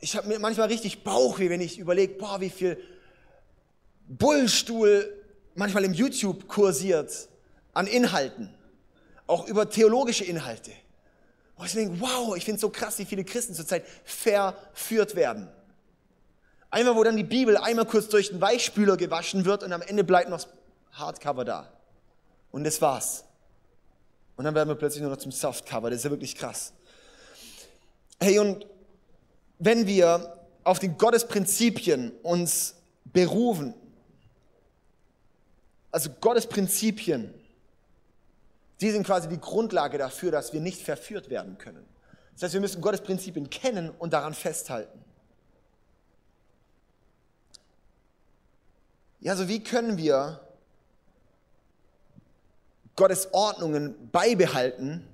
[0.00, 2.78] Ich habe mir manchmal richtig Bauchweh, wenn ich überlege, boah, wie viel
[4.06, 5.19] Bullstuhl
[5.60, 7.28] manchmal im YouTube kursiert
[7.74, 8.48] an Inhalten,
[9.26, 10.72] auch über theologische Inhalte.
[11.56, 15.48] Wo ich denke, wow, ich finde es so krass, wie viele Christen zurzeit verführt werden.
[16.70, 20.02] Einmal, wo dann die Bibel einmal kurz durch den Weichspüler gewaschen wird und am Ende
[20.02, 20.48] bleibt noch das
[20.92, 21.70] Hardcover da.
[22.52, 23.24] Und das war's.
[24.36, 25.90] Und dann werden wir plötzlich nur noch zum Softcover.
[25.90, 26.72] Das ist ja wirklich krass.
[28.18, 28.66] Hey, und
[29.58, 33.74] wenn wir auf die Gottesprinzipien uns berufen,
[35.90, 37.34] also Gottes Prinzipien,
[38.80, 41.84] die sind quasi die Grundlage dafür, dass wir nicht verführt werden können.
[42.34, 45.04] Das heißt, wir müssen Gottes Prinzipien kennen und daran festhalten.
[49.20, 50.40] Ja, also wie können wir
[52.96, 55.06] Gottes Ordnungen beibehalten,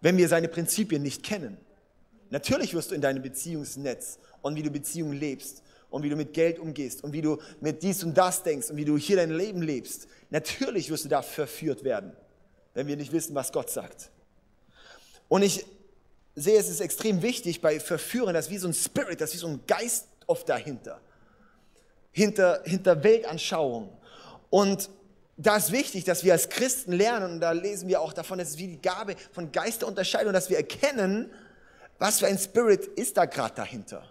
[0.00, 1.58] wenn wir seine Prinzipien nicht kennen.
[2.30, 6.32] Natürlich wirst du in deinem Beziehungsnetz und wie du Beziehungen lebst und wie du mit
[6.32, 9.30] Geld umgehst und wie du mit dies und das denkst und wie du hier dein
[9.30, 10.06] Leben lebst.
[10.30, 12.12] Natürlich wirst du da verführt werden,
[12.74, 14.10] wenn wir nicht wissen, was Gott sagt.
[15.28, 15.64] Und ich
[16.34, 19.48] sehe, es ist extrem wichtig bei Verführern, dass wie so ein Spirit, dass wie so
[19.48, 21.00] ein Geist oft dahinter.
[22.12, 23.90] Hinter, hinter Weltanschauung.
[24.50, 24.90] Und
[25.36, 28.50] da ist wichtig, dass wir als Christen lernen, und da lesen wir auch davon, dass
[28.50, 31.30] es wie die Gabe von Geisterunterscheidung, dass wir erkennen,
[31.98, 34.04] was für ein Spirit ist da gerade dahinter.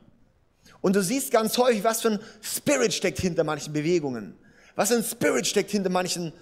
[0.81, 4.37] Und du siehst ganz häufig, was für ein Spirit steckt hinter manchen Bewegungen.
[4.75, 6.33] Was für ein Spirit steckt hinter manchen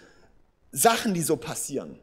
[0.71, 1.99] Sachen, die so passieren.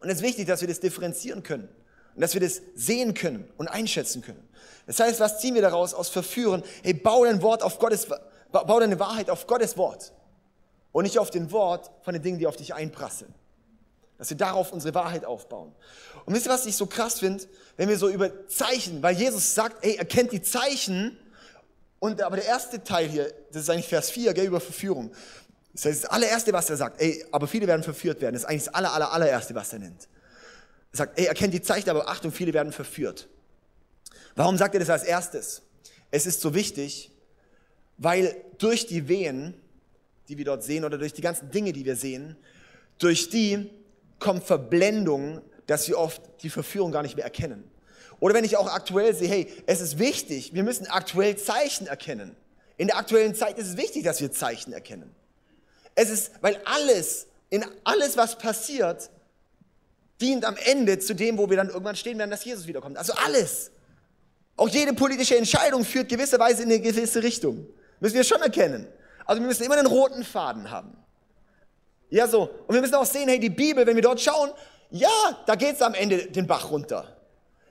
[0.00, 1.68] Und es ist wichtig, dass wir das differenzieren können.
[2.14, 4.48] Und dass wir das sehen können und einschätzen können.
[4.86, 6.62] Das heißt, was ziehen wir daraus aus Verführen?
[6.82, 8.08] Hey, bau dein Wort auf Gottes,
[8.50, 10.12] bau deine Wahrheit auf Gottes Wort.
[10.92, 13.32] Und nicht auf den Wort von den Dingen, die auf dich einprasseln.
[14.16, 15.74] Dass wir darauf unsere Wahrheit aufbauen.
[16.24, 17.44] Und wisst ihr, was ich so krass finde?
[17.76, 21.16] Wenn wir so über Zeichen, weil Jesus sagt, ey, erkennt die Zeichen.
[22.00, 25.12] Und aber der erste Teil hier, das ist eigentlich Vers 4, gell, über Verführung.
[25.72, 28.34] Das heißt, das allererste, was er sagt, ey, aber viele werden verführt werden.
[28.34, 30.08] Das ist eigentlich das aller, aller, allererste, was er nennt.
[30.92, 33.28] Er sagt, ey, erkennt die Zeichen, aber Achtung, viele werden verführt.
[34.34, 35.62] Warum sagt er das als erstes?
[36.10, 37.10] Es ist so wichtig,
[37.96, 39.54] weil durch die Wehen,
[40.28, 42.36] die wir dort sehen, oder durch die ganzen Dinge, die wir sehen,
[42.98, 43.70] durch die
[44.18, 47.64] kommt Verblendung, dass wir oft die Verführung gar nicht mehr erkennen.
[48.20, 52.34] Oder wenn ich auch aktuell sehe, hey, es ist wichtig, wir müssen aktuell Zeichen erkennen.
[52.76, 55.14] In der aktuellen Zeit ist es wichtig, dass wir Zeichen erkennen.
[55.94, 59.10] Es ist, weil alles, in alles, was passiert,
[60.20, 62.96] dient am Ende zu dem, wo wir dann irgendwann stehen werden, dass Jesus wiederkommt.
[62.96, 63.70] Also alles.
[64.56, 67.66] Auch jede politische Entscheidung führt gewisserweise in eine gewisse Richtung.
[68.00, 68.86] Müssen wir schon erkennen.
[69.24, 70.96] Also wir müssen immer einen roten Faden haben.
[72.10, 72.50] Ja, so.
[72.66, 74.50] Und wir müssen auch sehen, hey, die Bibel, wenn wir dort schauen,
[74.90, 75.08] ja,
[75.46, 77.17] da geht es am Ende den Bach runter.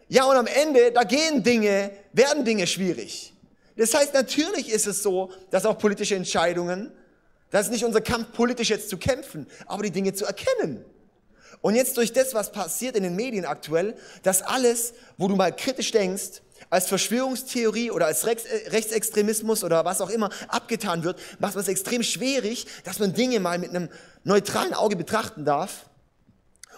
[0.10, 3.34] Ja, und am Ende, da gehen Dinge, werden Dinge schwierig.
[3.76, 6.91] Das heißt, natürlich ist es so, dass auch politische Entscheidungen,
[7.52, 10.84] das ist nicht unser Kampf, politisch jetzt zu kämpfen, aber die Dinge zu erkennen.
[11.62, 15.56] Und jetzt durch das, was passiert in den Medien aktuell, dass alles, wo du mal
[15.56, 18.36] kritisch denkst, als Verschwörungstheorie oder als äh,
[18.70, 23.39] Rechtsextremismus oder was auch immer abgetan wird, macht man es extrem schwierig, dass man Dinge
[23.39, 23.89] mal mit einem
[24.24, 25.86] neutralen Auge betrachten darf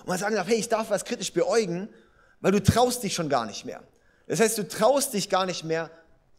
[0.02, 1.90] und man sagen darf, hey, ich darf was kritisch beäugen,
[2.42, 3.84] weil du traust dich schon gar nicht mehr.
[4.28, 5.90] Das heißt, du traust dich gar nicht mehr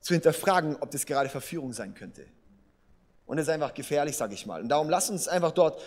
[0.00, 2.24] zu hinterfragen, ob das gerade Verführung sein könnte.
[3.26, 4.60] Und das ist einfach gefährlich, sage ich mal.
[4.60, 5.80] Und darum lass uns einfach dort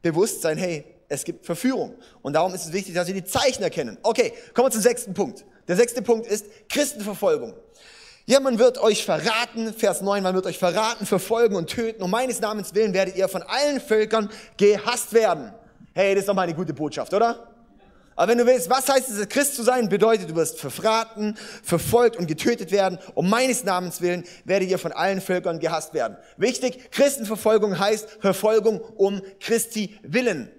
[0.00, 1.94] bewusst sein, hey, es gibt Verführung.
[2.22, 3.98] Und darum ist es wichtig, dass wir die Zeichen erkennen.
[4.02, 5.44] Okay, kommen wir zum sechsten Punkt.
[5.68, 7.54] Der sechste Punkt ist Christenverfolgung.
[8.24, 12.02] Ja, man wird euch verraten, Vers 9, man wird euch verraten, verfolgen und töten.
[12.02, 15.52] Um meines Namens willen werdet ihr von allen Völkern gehasst werden.
[15.92, 17.51] Hey, das ist doch mal eine gute Botschaft, oder?
[18.14, 22.16] Aber wenn du willst, was heißt es, Christ zu sein, bedeutet, du wirst verraten, verfolgt
[22.16, 22.98] und getötet werden.
[23.14, 26.16] Um meines Namens willen werdet ihr von allen Völkern gehasst werden.
[26.36, 30.50] Wichtig, Christenverfolgung heißt Verfolgung um Christi willen.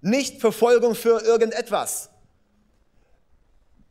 [0.00, 2.10] Nicht Verfolgung für irgendetwas.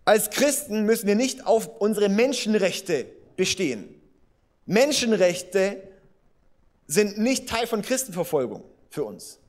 [0.03, 3.05] Als Christen müssen wir nicht auf unsere Menschenrechte
[3.37, 4.01] bestehen.
[4.65, 5.81] Menschenrechte
[6.87, 9.40] sind nicht Teil von Christenverfolgung für uns.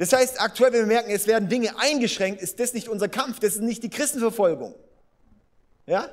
[0.00, 3.38] Das heißt, aktuell, wenn wir merken, es werden Dinge eingeschränkt, ist das nicht unser Kampf,
[3.38, 4.74] das ist nicht die Christenverfolgung.
[5.84, 6.08] Ja?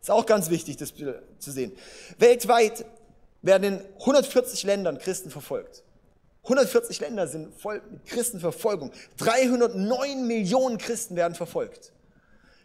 [0.00, 1.72] Ist auch ganz wichtig, das zu sehen.
[2.16, 2.86] Weltweit
[3.42, 5.82] werden in 140 Ländern Christen verfolgt.
[6.44, 8.92] 140 Länder sind voll mit Christenverfolgung.
[9.18, 11.92] 309 Millionen Christen werden verfolgt.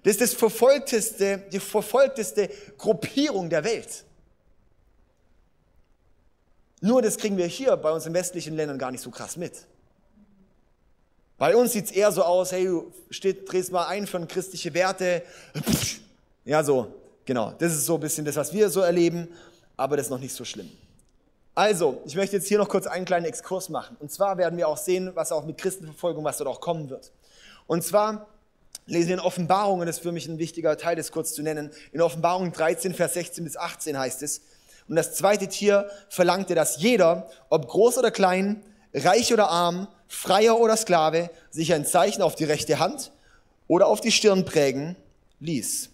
[0.03, 4.05] Das ist das verfolgteste, die verfolgteste Gruppierung der Welt.
[6.79, 9.67] Nur das kriegen wir hier bei uns in westlichen Ländern gar nicht so krass mit.
[11.37, 14.73] Bei uns sieht es eher so aus, hey, du steht, drehst mal ein für christliche
[14.73, 15.21] Werte.
[16.45, 16.87] Ja, so,
[17.25, 17.53] genau.
[17.59, 19.27] Das ist so ein bisschen das, was wir so erleben,
[19.75, 20.71] aber das ist noch nicht so schlimm.
[21.53, 23.97] Also, ich möchte jetzt hier noch kurz einen kleinen Exkurs machen.
[23.99, 27.11] Und zwar werden wir auch sehen, was auch mit Christenverfolgung, was dort auch kommen wird.
[27.67, 28.27] Und zwar
[28.85, 31.71] lesen wir in Offenbarungen, das ist für mich ein wichtiger Teil, das kurz zu nennen.
[31.91, 34.41] In Offenbarung 13, Vers 16 bis 18 heißt es,
[34.87, 40.59] und das zweite Tier verlangte, dass jeder, ob groß oder klein, reich oder arm, Freier
[40.59, 43.11] oder Sklave, sich ein Zeichen auf die rechte Hand
[43.67, 44.95] oder auf die Stirn prägen
[45.39, 45.89] ließ.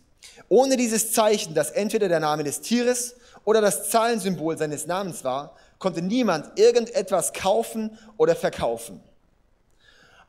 [0.50, 5.56] Ohne dieses Zeichen, das entweder der Name des Tieres oder das Zahlensymbol seines Namens war,
[5.80, 9.02] konnte niemand irgendetwas kaufen oder verkaufen.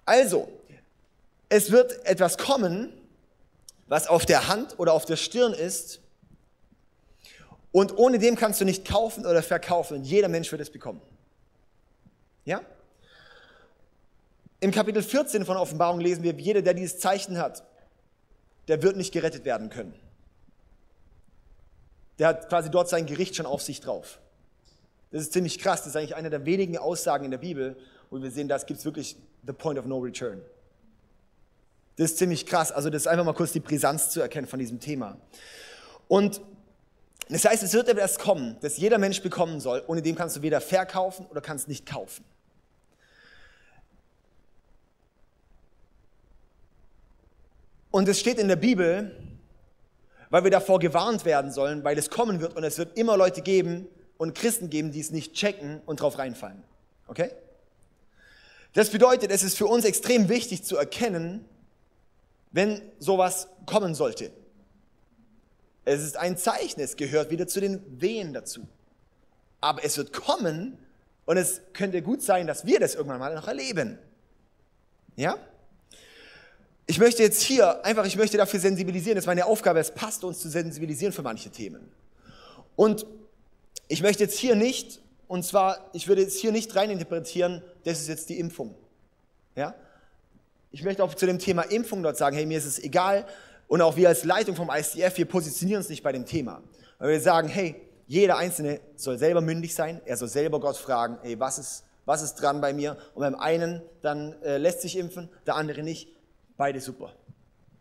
[0.04, 0.48] Also,
[1.48, 2.92] es wird etwas kommen,
[3.86, 6.00] was auf der Hand oder auf der Stirn ist,
[7.74, 10.04] und ohne dem kannst du nicht kaufen oder verkaufen.
[10.04, 11.02] Jeder Mensch wird es bekommen.
[12.44, 12.60] Ja?
[14.64, 17.62] Im Kapitel 14 von Offenbarung lesen wir, jeder, der dieses Zeichen hat,
[18.66, 19.92] der wird nicht gerettet werden können.
[22.18, 24.20] Der hat quasi dort sein Gericht schon auf sich drauf.
[25.10, 25.80] Das ist ziemlich krass.
[25.80, 27.76] Das ist eigentlich eine der wenigen Aussagen in der Bibel,
[28.08, 30.40] wo wir sehen, das gibt es wirklich the point of no return.
[31.96, 32.72] Das ist ziemlich krass.
[32.72, 35.18] Also das ist einfach mal kurz die Brisanz zu erkennen von diesem Thema.
[36.08, 36.40] Und
[37.28, 40.40] das heißt, es wird etwas kommen, das jeder Mensch bekommen soll, ohne dem kannst du
[40.40, 42.24] weder verkaufen oder kannst nicht kaufen.
[47.94, 49.14] Und es steht in der Bibel,
[50.28, 53.40] weil wir davor gewarnt werden sollen, weil es kommen wird und es wird immer Leute
[53.40, 56.64] geben und Christen geben, die es nicht checken und drauf reinfallen.
[57.06, 57.30] Okay?
[58.72, 61.44] Das bedeutet, es ist für uns extrem wichtig zu erkennen,
[62.50, 64.32] wenn sowas kommen sollte.
[65.84, 68.66] Es ist ein Zeichen, es gehört wieder zu den Wehen dazu.
[69.60, 70.78] Aber es wird kommen
[71.26, 74.00] und es könnte gut sein, dass wir das irgendwann mal noch erleben.
[75.14, 75.38] Ja?
[76.86, 80.22] Ich möchte jetzt hier einfach, ich möchte dafür sensibilisieren, das ist meine Aufgabe, es passt
[80.22, 81.90] uns zu sensibilisieren für manche Themen.
[82.76, 83.06] Und
[83.88, 88.08] ich möchte jetzt hier nicht, und zwar, ich würde jetzt hier nicht reininterpretieren, das ist
[88.08, 88.74] jetzt die Impfung.
[89.56, 89.74] Ja?
[90.72, 93.26] Ich möchte auch zu dem Thema Impfung dort sagen, hey, mir ist es egal,
[93.66, 96.62] und auch wir als Leitung vom ICF, wir positionieren uns nicht bei dem Thema.
[96.98, 101.18] Weil wir sagen, hey, jeder Einzelne soll selber mündig sein, er soll selber Gott fragen,
[101.22, 102.98] hey, was ist, was ist dran bei mir?
[103.14, 106.08] Und beim einen, dann äh, lässt sich impfen, der andere nicht.
[106.56, 107.12] Beide super.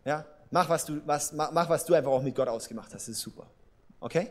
[0.04, 0.24] Ja?
[0.50, 3.08] Mach, was du, was, mach, was du einfach auch mit Gott ausgemacht hast.
[3.08, 3.46] Das ist super.
[4.00, 4.30] Okay?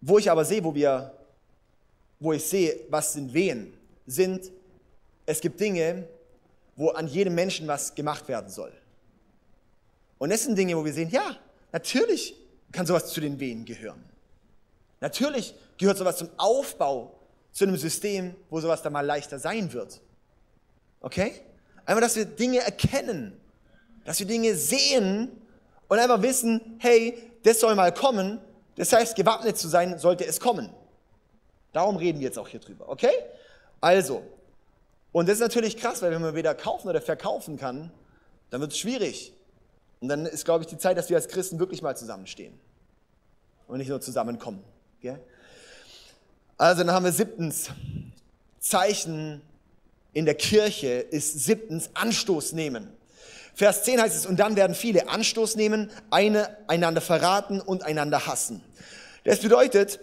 [0.00, 1.12] Wo ich aber sehe, wo wir,
[2.20, 3.72] wo ich sehe, was sind Wehen,
[4.06, 4.50] sind,
[5.26, 6.06] es gibt Dinge,
[6.76, 8.72] wo an jedem Menschen was gemacht werden soll.
[10.18, 11.36] Und das sind Dinge, wo wir sehen, ja,
[11.72, 12.34] natürlich
[12.72, 14.02] kann sowas zu den Wehen gehören.
[15.00, 17.18] Natürlich gehört sowas zum Aufbau
[17.52, 20.00] zu einem System, wo sowas dann mal leichter sein wird.
[21.00, 21.40] Okay?
[21.86, 23.38] Einfach, dass wir Dinge erkennen,
[24.04, 25.30] dass wir Dinge sehen
[25.88, 28.40] und einfach wissen, hey, das soll mal kommen.
[28.76, 30.70] Das heißt, gewappnet zu sein, sollte es kommen.
[31.72, 33.12] Darum reden wir jetzt auch hier drüber, okay?
[33.80, 34.22] Also,
[35.12, 37.92] und das ist natürlich krass, weil wenn man weder kaufen oder verkaufen kann,
[38.50, 39.32] dann wird es schwierig.
[40.00, 42.58] Und dann ist, glaube ich, die Zeit, dass wir als Christen wirklich mal zusammenstehen
[43.66, 44.62] und nicht nur zusammenkommen.
[45.00, 45.18] Gell?
[46.56, 47.70] Also, dann haben wir siebtens
[48.60, 49.42] Zeichen
[50.14, 52.88] in der Kirche ist siebtens Anstoß nehmen.
[53.54, 58.26] Vers 10 heißt es, und dann werden viele Anstoß nehmen, eine, einander verraten und einander
[58.26, 58.62] hassen.
[59.24, 60.00] Das bedeutet,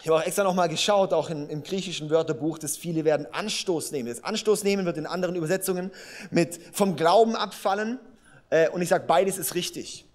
[0.00, 3.92] ich habe auch extra nochmal geschaut, auch in, im griechischen Wörterbuch, dass viele werden Anstoß
[3.92, 4.08] nehmen.
[4.08, 5.90] Das Anstoß nehmen wird in anderen Übersetzungen
[6.30, 8.00] mit vom Glauben abfallen.
[8.48, 10.06] Äh, und ich sage, beides ist richtig,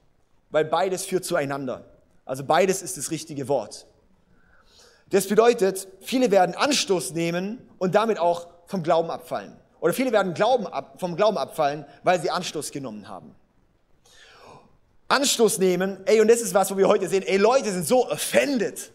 [0.50, 1.86] weil beides führt zueinander.
[2.26, 3.86] Also beides ist das richtige Wort.
[5.12, 9.56] Das bedeutet, viele werden Anstoß nehmen und damit auch vom Glauben abfallen.
[9.80, 13.36] Oder viele werden Glauben ab, vom Glauben abfallen, weil sie Anstoß genommen haben.
[15.08, 18.10] Anstoß nehmen, ey, und das ist was, wo wir heute sehen, ey, Leute sind so
[18.10, 18.92] offended.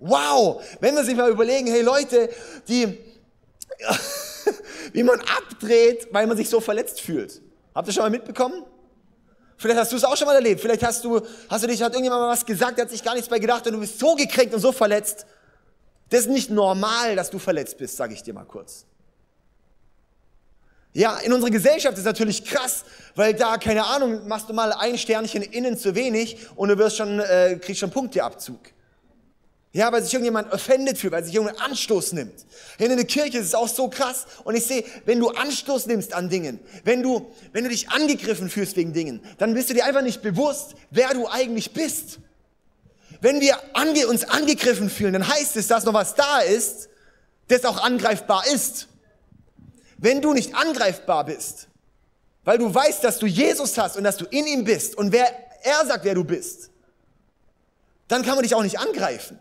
[0.00, 2.30] Wow, wenn wir sich mal überlegen, hey Leute,
[2.68, 2.98] die,
[4.92, 7.40] wie man abdreht, weil man sich so verletzt fühlt.
[7.74, 8.64] Habt ihr schon mal mitbekommen?
[9.56, 10.60] Vielleicht hast du es auch schon mal erlebt.
[10.60, 13.14] Vielleicht hast du, hast du dich, hat irgendjemand mal was gesagt, der hat sich gar
[13.14, 15.26] nichts bei gedacht und du bist so gekränkt und so verletzt.
[16.10, 18.86] Das ist nicht normal, dass du verletzt bist, sage ich dir mal kurz.
[20.98, 22.84] Ja, in unserer Gesellschaft ist natürlich krass,
[23.14, 26.96] weil da, keine Ahnung, machst du mal ein Sternchen innen zu wenig und du wirst
[26.96, 28.58] schon, äh, kriegst schon Punkteabzug.
[29.72, 32.34] Ja, weil sich irgendjemand offended fühlt, weil sich irgendein Anstoß nimmt.
[32.78, 34.26] In der Kirche ist es auch so krass.
[34.42, 38.50] Und ich sehe, wenn du Anstoß nimmst an Dingen, wenn du, wenn du dich angegriffen
[38.50, 42.18] fühlst wegen Dingen, dann bist du dir einfach nicht bewusst, wer du eigentlich bist.
[43.20, 46.88] Wenn wir ange uns angegriffen fühlen, dann heißt es, dass noch was da ist,
[47.46, 48.88] das auch angreifbar ist.
[49.98, 51.68] Wenn du nicht angreifbar bist,
[52.44, 55.28] weil du weißt, dass du Jesus hast und dass du in ihm bist und wer
[55.62, 56.70] er sagt, wer du bist,
[58.06, 59.38] dann kann man dich auch nicht angreifen.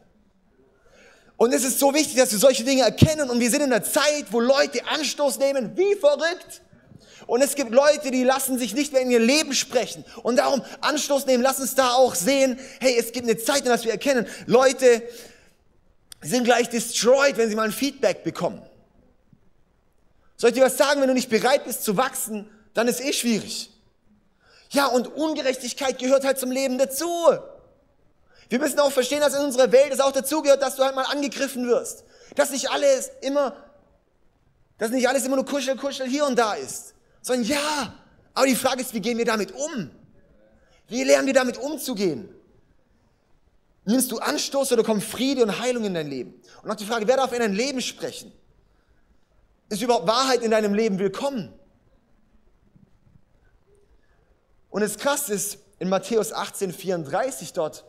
[1.37, 3.83] Und es ist so wichtig, dass wir solche Dinge erkennen und wir sind in einer
[3.83, 6.63] Zeit, wo Leute Anstoß nehmen, wie verrückt.
[7.27, 10.03] Und es gibt Leute, die lassen sich nicht mehr in ihr Leben sprechen.
[10.23, 13.65] Und darum Anstoß nehmen, lass uns da auch sehen, hey, es gibt eine Zeit, in
[13.65, 15.03] der wir erkennen, Leute
[16.21, 18.61] sind gleich destroyed, wenn sie mal ein Feedback bekommen.
[20.37, 23.11] Soll ich dir was sagen, wenn du nicht bereit bist zu wachsen, dann ist eh
[23.11, 23.71] schwierig.
[24.69, 27.09] Ja, und Ungerechtigkeit gehört halt zum Leben dazu.
[28.49, 31.03] Wir müssen auch verstehen, dass in unserer Welt es auch dazugehört, dass du halt mal
[31.03, 32.05] angegriffen wirst.
[32.35, 33.55] Dass nicht alles immer,
[34.77, 36.93] dass nicht alles immer nur Kuschel, Kuschel hier und da ist
[37.27, 37.93] sondern ja.
[38.33, 39.91] Aber die Frage ist, wie gehen wir damit um?
[40.87, 42.29] Wie lernen wir damit umzugehen?
[43.85, 46.41] Nimmst du Anstoß oder kommt Friede und Heilung in dein Leben?
[46.63, 48.31] Und auch die Frage, wer darf in dein Leben sprechen?
[49.69, 51.53] Ist überhaupt Wahrheit in deinem Leben willkommen?
[54.69, 57.85] Und das Krasse ist, in Matthäus 18, 34 dort,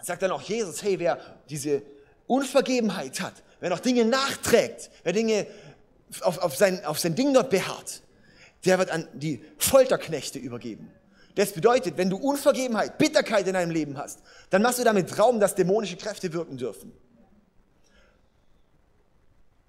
[0.00, 1.82] sagt dann auch Jesus, hey, wer diese
[2.26, 5.46] Unvergebenheit hat, wer noch Dinge nachträgt, wer Dinge
[6.22, 8.02] auf, auf, sein, auf sein Ding dort beharrt,
[8.64, 10.90] der wird an die Folterknechte übergeben.
[11.34, 15.40] Das bedeutet, wenn du Unvergebenheit, Bitterkeit in deinem Leben hast, dann machst du damit Raum,
[15.40, 16.92] dass dämonische Kräfte wirken dürfen.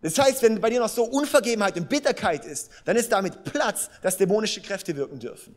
[0.03, 3.89] Das heißt, wenn bei dir noch so Unvergebenheit und Bitterkeit ist, dann ist damit Platz,
[4.01, 5.55] dass dämonische Kräfte wirken dürfen.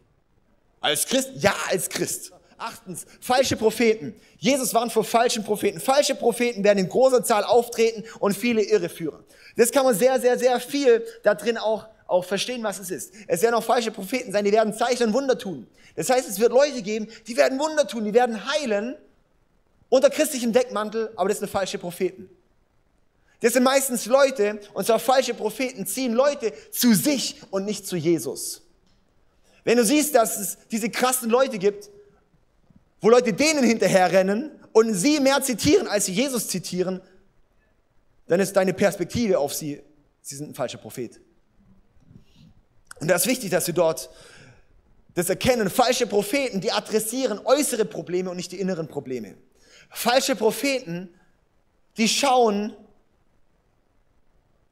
[0.81, 1.31] Als Christ?
[1.35, 2.33] Ja, als Christ.
[2.57, 4.15] Achtens, falsche Propheten.
[4.39, 5.81] Jesus warnt vor falschen Propheten.
[5.81, 9.23] Falsche Propheten werden in großer Zahl auftreten und viele irreführen.
[9.57, 13.13] Das kann man sehr, sehr, sehr viel da drin auch, auch verstehen, was es ist.
[13.27, 15.67] Es werden auch falsche Propheten sein, die werden Zeichen und Wunder tun.
[15.97, 18.97] Das heißt, es wird Leute geben, die werden Wunder tun, die werden heilen
[19.89, 22.31] unter christlichem Deckmantel, aber das sind falsche Propheten.
[23.41, 27.97] Das sind meistens Leute, und zwar falsche Propheten, ziehen Leute zu sich und nicht zu
[27.97, 28.63] Jesus.
[29.65, 31.91] Wenn du siehst, dass es diese krassen Leute gibt,
[33.01, 37.01] wo Leute denen hinterherrennen und sie mehr zitieren, als sie Jesus zitieren,
[38.27, 39.83] dann ist deine Perspektive auf sie,
[40.23, 41.21] sie sind ein falscher Prophet.
[43.01, 44.11] Und da ist wichtig, dass wir dort
[45.15, 45.69] das erkennen.
[45.71, 49.37] Falsche Propheten, die adressieren äußere Probleme und nicht die inneren Probleme.
[49.91, 51.09] Falsche Propheten,
[51.97, 52.75] die schauen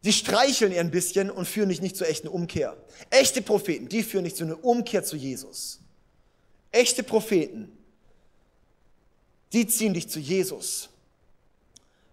[0.04, 2.76] die streicheln ihr ein bisschen und führen dich nicht zur echten Umkehr.
[3.10, 5.80] Echte Propheten, die führen dich zu einer Umkehr zu Jesus.
[6.70, 7.72] Echte Propheten,
[9.52, 10.90] die ziehen dich zu Jesus.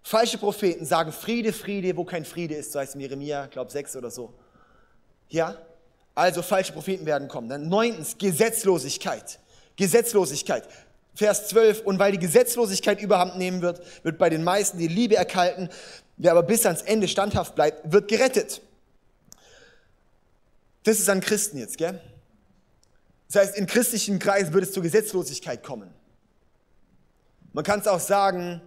[0.02, 3.70] Falsche Propheten sagen Friede, Friede, wo kein Friede ist, so heißt es in Jeremia, glaube
[3.70, 4.32] 6 oder so.
[5.28, 5.56] Ja?
[6.14, 7.48] Also falsche Propheten werden kommen.
[7.48, 9.38] Dann neuntens, Gesetzlosigkeit.
[9.76, 10.66] Gesetzlosigkeit.
[11.14, 15.16] Vers 12, und weil die Gesetzlosigkeit überhand nehmen wird, wird bei den meisten die Liebe
[15.16, 15.68] erkalten.
[16.16, 18.60] Wer aber bis ans Ende standhaft bleibt, wird gerettet.
[20.84, 22.00] Das ist an Christen jetzt, gell?
[23.28, 25.92] Das heißt, in christlichen Kreisen wird es zur Gesetzlosigkeit kommen.
[27.52, 28.60] Man kann es auch sagen,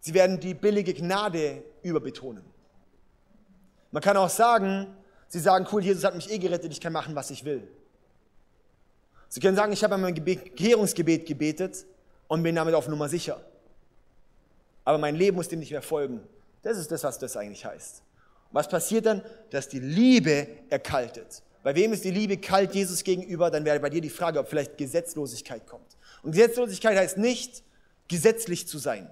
[0.00, 2.44] sie werden die billige Gnade überbetonen.
[3.90, 4.86] Man kann auch sagen,
[5.28, 7.68] sie sagen, cool, Jesus hat mich eh gerettet, ich kann machen, was ich will.
[9.28, 11.84] Sie können sagen, ich habe mein Bekehrungsgebet gebetet
[12.28, 13.40] und bin damit auf Nummer sicher.
[14.84, 16.20] Aber mein Leben muss dem nicht mehr folgen.
[16.66, 18.02] Das ist das, was das eigentlich heißt.
[18.50, 19.22] was passiert dann?
[19.50, 21.44] Dass die Liebe erkaltet.
[21.62, 23.52] Bei wem ist die Liebe kalt Jesus gegenüber?
[23.52, 25.96] Dann wäre bei dir die Frage, ob vielleicht Gesetzlosigkeit kommt.
[26.24, 27.62] Und Gesetzlosigkeit heißt nicht,
[28.08, 29.08] gesetzlich zu sein,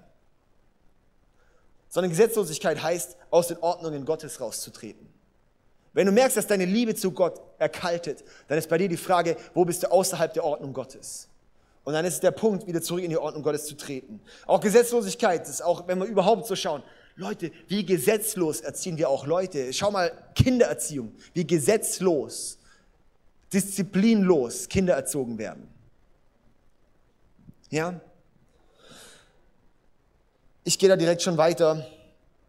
[1.87, 5.07] sondern Gesetzlosigkeit heißt, aus den Ordnungen Gottes rauszutreten.
[5.93, 9.37] Wenn du merkst, dass deine Liebe zu Gott erkaltet, dann ist bei dir die Frage,
[9.53, 11.29] wo bist du außerhalb der Ordnung Gottes?
[11.85, 14.19] Und dann ist der Punkt, wieder zurück in die Ordnung Gottes zu treten.
[14.45, 16.83] Auch Gesetzlosigkeit ist auch, wenn wir überhaupt so schauen,
[17.15, 19.71] Leute, wie gesetzlos erziehen wir auch Leute.
[19.71, 22.57] Schau mal, Kindererziehung, wie gesetzlos,
[23.53, 25.67] disziplinlos Kinder erzogen werden.
[27.69, 28.01] Ja?
[30.65, 31.87] Ich gehe da direkt schon weiter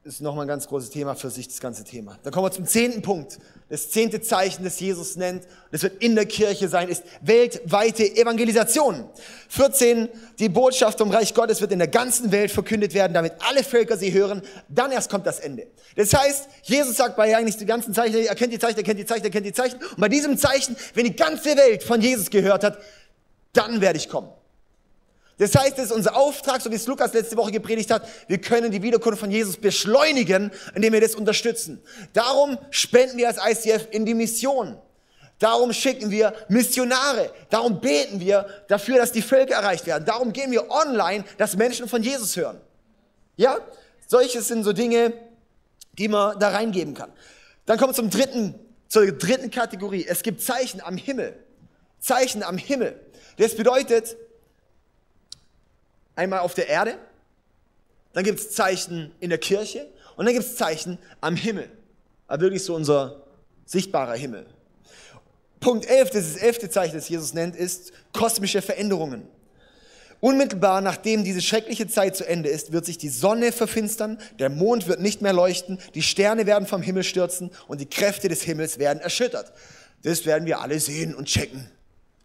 [0.07, 2.17] ist nochmal ein ganz großes Thema für sich, das ganze Thema.
[2.23, 3.39] Dann kommen wir zum zehnten Punkt.
[3.69, 5.43] Das zehnte Zeichen, das Jesus nennt,
[5.73, 9.11] das wird in der Kirche sein, ist weltweite Evangelisation.
[9.49, 13.65] 14, die Botschaft vom Reich Gottes wird in der ganzen Welt verkündet werden, damit alle
[13.65, 14.43] Völker sie hören.
[14.69, 15.67] Dann erst kommt das Ende.
[15.97, 19.01] Das heißt, Jesus sagt bei eigentlich die ganzen Zeichen, er kennt die Zeichen, er kennt
[19.01, 19.81] die Zeichen, er kennt die Zeichen.
[19.83, 22.79] Und bei diesem Zeichen, wenn die ganze Welt von Jesus gehört hat,
[23.53, 24.29] dann werde ich kommen.
[25.39, 28.39] Das heißt, es ist unser Auftrag, so wie es Lukas letzte Woche gepredigt hat, wir
[28.39, 31.83] können die Wiederkunft von Jesus beschleunigen, indem wir das unterstützen.
[32.15, 34.79] Darum spenden wir als ICF in die Mission.
[35.39, 37.31] Darum schicken wir Missionare.
[37.51, 40.07] Darum beten wir dafür, dass die Völker erreicht werden.
[40.07, 42.59] Darum gehen wir online, dass Menschen von Jesus hören.
[43.37, 43.59] Ja?
[44.07, 45.13] Solches sind so Dinge,
[45.99, 47.13] die man da reingeben kann.
[47.67, 48.55] Dann kommen wir zum dritten,
[48.89, 50.07] zur dritten Kategorie.
[50.09, 51.37] Es gibt Zeichen am Himmel.
[51.99, 52.99] Zeichen am Himmel.
[53.37, 54.17] Das bedeutet,
[56.17, 56.97] Einmal auf der Erde,
[58.15, 59.87] dann gibt es Zeichen in der Kirche
[60.17, 61.71] und dann gibt es Zeichen am Himmel.
[62.27, 63.23] Aber wirklich so unser
[63.67, 64.47] sichtbarer Himmel.
[65.61, 69.29] Punkt 11, das ist das elfte Zeichen, das Jesus nennt, ist kosmische Veränderungen.
[70.21, 74.89] Unmittelbar nachdem diese schreckliche Zeit zu Ende ist, wird sich die Sonne verfinstern, der Mond
[74.89, 78.79] wird nicht mehr leuchten, die Sterne werden vom Himmel stürzen und die Kräfte des Himmels
[78.79, 79.53] werden erschüttert.
[80.03, 81.71] Das werden wir alle sehen und checken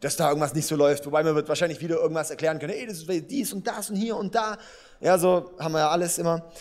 [0.01, 1.05] dass da irgendwas nicht so läuft.
[1.05, 2.73] Wobei man wird wahrscheinlich wieder irgendwas erklären können.
[2.73, 4.57] Ey, das ist dies und das und hier und da.
[4.99, 6.51] Ja, so haben wir ja alles immer.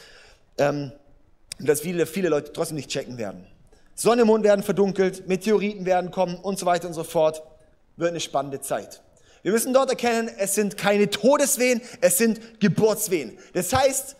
[0.59, 0.93] Ähm,
[1.59, 3.47] dass viele, viele Leute trotzdem nicht checken werden.
[3.95, 7.43] Sonne, Mond werden verdunkelt, Meteoriten werden kommen und so weiter und so fort.
[7.97, 9.03] Wird eine spannende Zeit.
[9.43, 13.38] Wir müssen dort erkennen, es sind keine Todeswehen, es sind Geburtswehen.
[13.55, 14.16] Das heißt,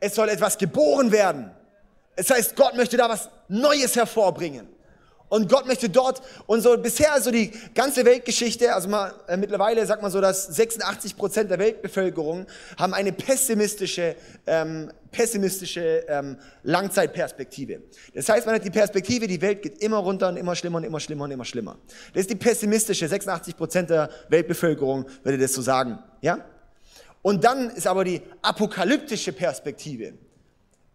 [0.00, 1.50] es soll etwas geboren werden.
[2.16, 4.68] Es heißt, Gott möchte da was Neues hervorbringen.
[5.32, 9.86] Und Gott möchte dort, und so bisher so die ganze Weltgeschichte, also mal, äh, mittlerweile
[9.86, 12.44] sagt man so, dass 86 Prozent der Weltbevölkerung
[12.76, 14.14] haben eine pessimistische,
[14.46, 17.80] ähm, pessimistische ähm, Langzeitperspektive.
[18.12, 20.84] Das heißt, man hat die Perspektive, die Welt geht immer runter und immer schlimmer und
[20.84, 21.78] immer schlimmer und immer schlimmer.
[22.12, 26.44] Das ist die pessimistische, 86 Prozent der Weltbevölkerung würde das so sagen, ja?
[27.22, 30.12] Und dann ist aber die apokalyptische Perspektive,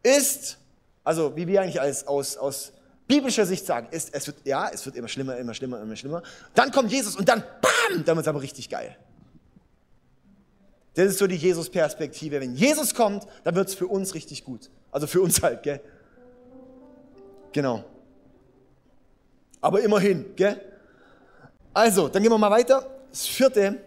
[0.04, 0.60] ist,
[1.04, 2.74] also wie wir eigentlich als, aus, aus
[3.08, 6.22] biblischer Sicht sagen, ist, es wird, ja, es wird immer schlimmer, immer schlimmer, immer schlimmer.
[6.54, 8.98] Dann kommt Jesus und dann, bam, dann wird es aber richtig geil.
[10.94, 12.42] Das ist so die Jesus-Perspektive.
[12.42, 14.70] Wenn Jesus kommt, dann wird es für uns richtig gut.
[14.92, 15.80] Also für uns halt, gell?
[17.54, 17.84] Genau.
[19.62, 20.60] Aber immerhin, gell?
[21.74, 22.90] Also, dann gehen wir mal weiter.
[23.12, 23.78] Das vierte,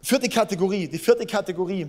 [0.00, 1.88] vierte Kategorie, die vierte Kategorie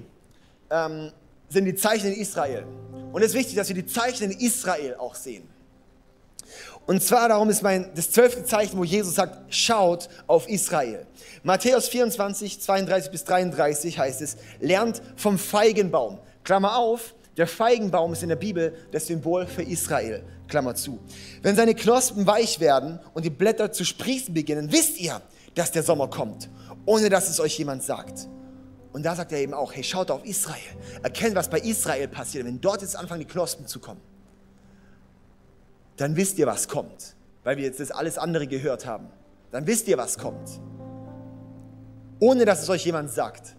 [0.69, 1.11] ähm,
[1.49, 2.65] sind die Zeichen in Israel.
[3.13, 5.47] Und es ist wichtig, dass wir die Zeichen in Israel auch sehen.
[6.88, 11.05] Und zwar darum ist mein, das zwölfte Zeichen, wo Jesus sagt, schaut auf Israel.
[11.43, 16.19] Matthäus 24, 32 bis 33 heißt es, lernt vom Feigenbaum.
[16.45, 20.23] Klammer auf, der Feigenbaum ist in der Bibel das Symbol für Israel.
[20.47, 20.97] Klammer zu.
[21.41, 25.21] Wenn seine Knospen weich werden und die Blätter zu sprießen beginnen, wisst ihr,
[25.55, 26.49] dass der Sommer kommt,
[26.85, 28.29] ohne dass es euch jemand sagt.
[28.93, 30.55] Und da sagt er eben auch, hey, schaut auf Israel.
[31.03, 33.99] Erkennt, was bei Israel passiert, wenn dort jetzt anfangen, die Knospen zu kommen
[35.97, 39.07] dann wisst ihr, was kommt, weil wir jetzt das alles andere gehört haben.
[39.51, 40.49] Dann wisst ihr, was kommt.
[42.19, 43.55] Ohne dass es euch jemand sagt,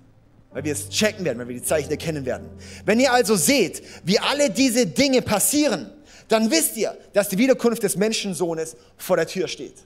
[0.52, 2.48] weil wir es checken werden, weil wir die Zeichen erkennen werden.
[2.84, 5.90] Wenn ihr also seht, wie alle diese Dinge passieren,
[6.28, 9.84] dann wisst ihr, dass die Wiederkunft des Menschensohnes vor der Tür steht.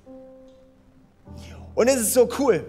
[1.75, 2.67] Und es ist so cool,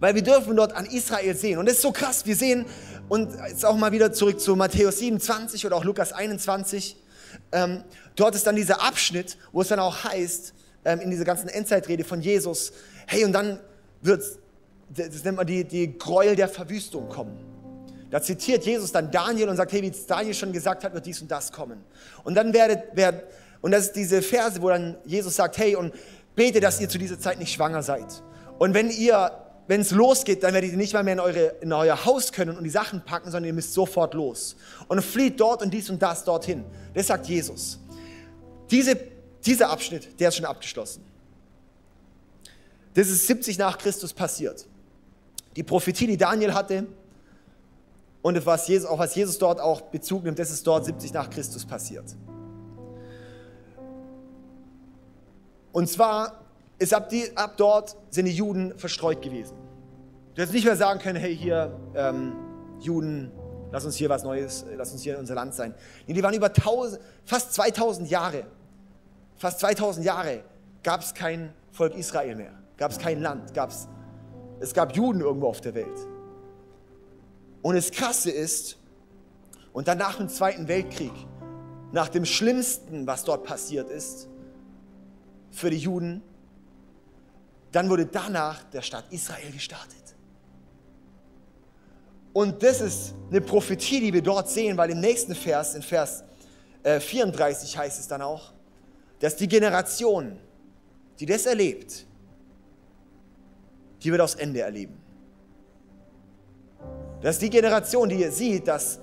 [0.00, 1.58] weil wir dürfen dort an Israel sehen.
[1.58, 2.66] Und es ist so krass, wir sehen,
[3.08, 6.96] und jetzt auch mal wieder zurück zu Matthäus 27 oder auch Lukas 21,
[7.52, 7.84] ähm,
[8.16, 10.54] dort ist dann dieser Abschnitt, wo es dann auch heißt,
[10.84, 12.72] ähm, in dieser ganzen Endzeitrede von Jesus,
[13.06, 13.60] hey, und dann
[14.02, 14.22] wird,
[14.90, 17.36] das nennt man die, die Gräuel der Verwüstung kommen.
[18.10, 21.20] Da zitiert Jesus dann Daniel und sagt, hey, wie Daniel schon gesagt hat, wird dies
[21.20, 21.84] und das kommen.
[22.22, 23.24] Und dann werdet, werdet
[23.64, 25.94] und das ist diese Verse, wo dann Jesus sagt, hey, und
[26.34, 28.22] bete, dass ihr zu dieser Zeit nicht schwanger seid.
[28.58, 29.30] Und wenn ihr
[29.66, 32.56] wenn es losgeht, dann werdet ihr nicht mal mehr in, eure, in euer Haus können
[32.56, 34.56] und die Sachen packen, sondern ihr müsst sofort los.
[34.88, 36.64] Und flieht dort und dies und das dorthin.
[36.92, 37.80] Das sagt Jesus.
[38.70, 38.98] Diese,
[39.44, 41.02] dieser Abschnitt, der ist schon abgeschlossen.
[42.92, 44.66] Das ist 70 nach Christus passiert.
[45.56, 46.86] Die Prophetie, die Daniel hatte
[48.22, 51.30] und was Jesus, auch was Jesus dort auch Bezug nimmt, das ist dort 70 nach
[51.30, 52.04] Christus passiert.
[55.72, 56.43] Und zwar
[56.84, 59.56] ist ab, die, ab dort sind die Juden verstreut gewesen.
[60.34, 62.34] Du hättest nicht mehr sagen können, hey hier, ähm,
[62.80, 63.30] Juden,
[63.70, 65.74] lass uns hier was Neues, lass uns hier in unser Land sein.
[66.06, 68.44] Nee, die waren über 1000, fast 2000 Jahre,
[69.36, 70.42] fast 2000 Jahre
[70.82, 73.88] gab es kein Volk Israel mehr, gab es kein Land, gab's,
[74.60, 76.06] es gab Juden irgendwo auf der Welt.
[77.62, 78.76] Und das Krasse ist,
[79.72, 81.12] und dann nach dem Zweiten Weltkrieg,
[81.92, 84.28] nach dem Schlimmsten, was dort passiert ist,
[85.50, 86.22] für die Juden,
[87.74, 90.14] dann wurde danach der Staat Israel gestartet.
[92.32, 96.22] Und das ist eine Prophetie, die wir dort sehen, weil im nächsten Vers, in Vers
[96.84, 98.52] 34 äh, heißt es dann auch,
[99.18, 100.38] dass die Generation,
[101.18, 102.06] die das erlebt,
[104.02, 104.96] die wird aufs Ende erleben.
[107.22, 109.00] Das ist die Generation, die sieht, dass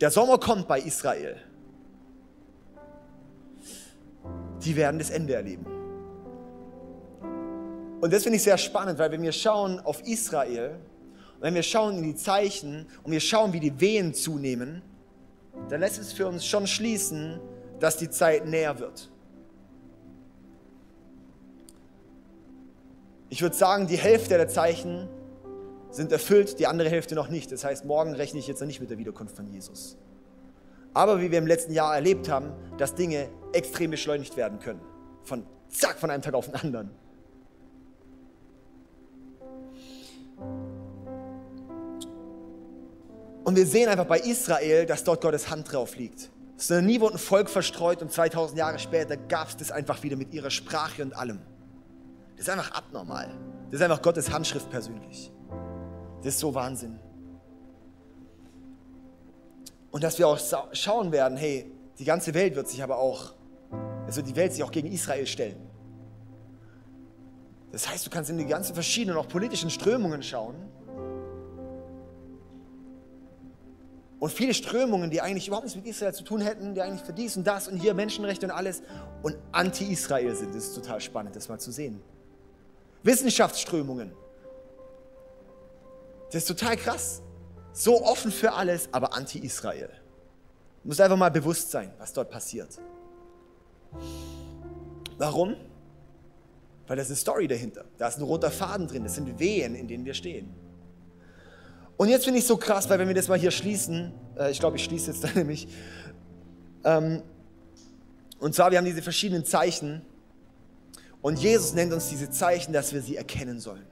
[0.00, 1.36] der Sommer kommt bei Israel.
[4.64, 5.71] Die werden das Ende erleben.
[8.02, 10.70] Und das finde ich sehr spannend, weil wenn wir schauen auf Israel,
[11.36, 14.82] und wenn wir schauen in die Zeichen und wir schauen, wie die Wehen zunehmen,
[15.68, 17.38] dann lässt es für uns schon schließen,
[17.78, 19.08] dass die Zeit näher wird.
[23.28, 25.08] Ich würde sagen, die Hälfte der Zeichen
[25.90, 27.52] sind erfüllt, die andere Hälfte noch nicht.
[27.52, 29.96] Das heißt, morgen rechne ich jetzt noch nicht mit der Wiederkunft von Jesus.
[30.92, 34.80] Aber wie wir im letzten Jahr erlebt haben, dass Dinge extrem beschleunigt werden können.
[35.22, 37.01] Von zack, von einem Tag auf den anderen.
[43.44, 46.30] Und wir sehen einfach bei Israel, dass dort Gottes Hand drauf liegt.
[46.56, 50.16] Ist nie wurde ein Volk verstreut und 2000 Jahre später gab es das einfach wieder
[50.16, 51.40] mit ihrer Sprache und allem.
[52.36, 53.28] Das ist einfach abnormal.
[53.70, 55.32] Das ist einfach Gottes Handschrift persönlich.
[56.18, 57.00] Das ist so Wahnsinn.
[59.90, 60.38] Und dass wir auch
[60.72, 63.34] schauen werden, hey, die ganze Welt wird sich aber auch,
[64.06, 65.68] also die Welt sich auch gegen Israel stellen.
[67.72, 70.54] Das heißt, du kannst in die ganzen verschiedenen, auch politischen Strömungen schauen
[74.22, 77.12] Und viele Strömungen, die eigentlich überhaupt nichts mit Israel zu tun hätten, die eigentlich für
[77.12, 78.80] dies und das und hier Menschenrechte und alles
[79.20, 80.54] und anti-Israel sind.
[80.54, 82.00] Das ist total spannend, das mal zu sehen.
[83.02, 84.12] Wissenschaftsströmungen.
[86.26, 87.20] Das ist total krass.
[87.72, 89.90] So offen für alles, aber anti-Israel.
[90.84, 92.78] Muss einfach mal bewusst sein, was dort passiert.
[95.18, 95.56] Warum?
[96.86, 97.86] Weil da ist eine Story dahinter.
[97.98, 99.02] Da ist ein roter Faden drin.
[99.02, 100.61] Das sind Wehen, in denen wir stehen.
[101.96, 104.50] Und jetzt finde ich es so krass, weil wenn wir das mal hier schließen, äh,
[104.50, 105.68] ich glaube, ich schließe jetzt da nämlich,
[106.84, 107.22] ähm,
[108.38, 110.02] und zwar, wir haben diese verschiedenen Zeichen
[111.20, 113.86] und Jesus nennt uns diese Zeichen, dass wir sie erkennen sollen.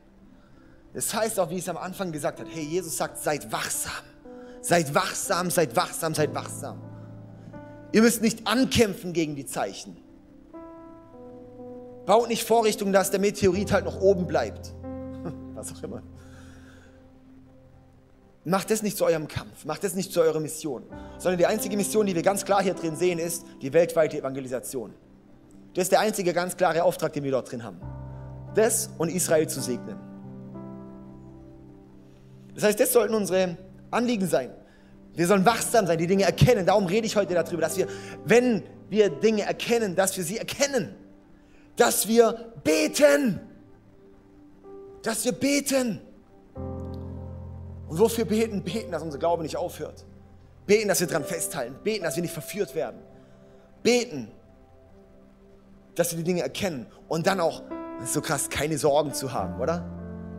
[0.93, 3.93] Das heißt auch, wie es am Anfang gesagt habe, hey, Jesus sagt, seid wachsam,
[4.61, 6.81] seid wachsam, seid wachsam, seid wachsam.
[7.93, 9.97] Ihr müsst nicht ankämpfen gegen die Zeichen.
[12.07, 14.75] Baut nicht Vorrichtungen, dass der Meteorit halt noch oben bleibt.
[15.55, 16.03] Was auch immer.
[18.45, 20.83] Macht das nicht zu eurem Kampf, macht das nicht zu eurer Mission,
[21.19, 24.95] sondern die einzige Mission, die wir ganz klar hier drin sehen, ist die weltweite Evangelisation.
[25.75, 27.81] Das ist der einzige ganz klare Auftrag, den wir dort drin haben.
[28.55, 29.99] Das und Israel zu segnen.
[32.55, 33.57] Das heißt, das sollten unsere
[33.91, 34.51] Anliegen sein.
[35.15, 36.67] Wir sollen wachsam sein, die Dinge erkennen.
[36.67, 37.87] Darum rede ich heute darüber, dass wir,
[38.25, 40.95] wenn wir Dinge erkennen, dass wir sie erkennen.
[41.77, 43.41] Dass wir beten.
[45.03, 46.01] Dass wir beten.
[47.91, 48.63] Und wofür beten?
[48.63, 50.05] Beten, dass unser Glaube nicht aufhört.
[50.65, 51.75] Beten, dass wir daran festhalten.
[51.83, 53.01] Beten, dass wir nicht verführt werden.
[53.83, 54.31] Beten,
[55.97, 56.87] dass wir die Dinge erkennen.
[57.09, 57.63] Und dann auch,
[57.99, 59.85] das ist so krass, keine Sorgen zu haben, oder?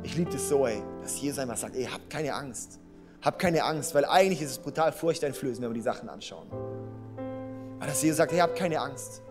[0.02, 2.80] Ich liebe das so, ey, dass Jesus einmal sagt, ey, habt keine Angst.
[3.22, 6.48] Habt keine Angst, weil eigentlich ist es brutal furchteinflößend, wenn wir die Sachen anschauen.
[7.80, 9.22] Aber dass Jesus sagt, hey, habt keine Angst.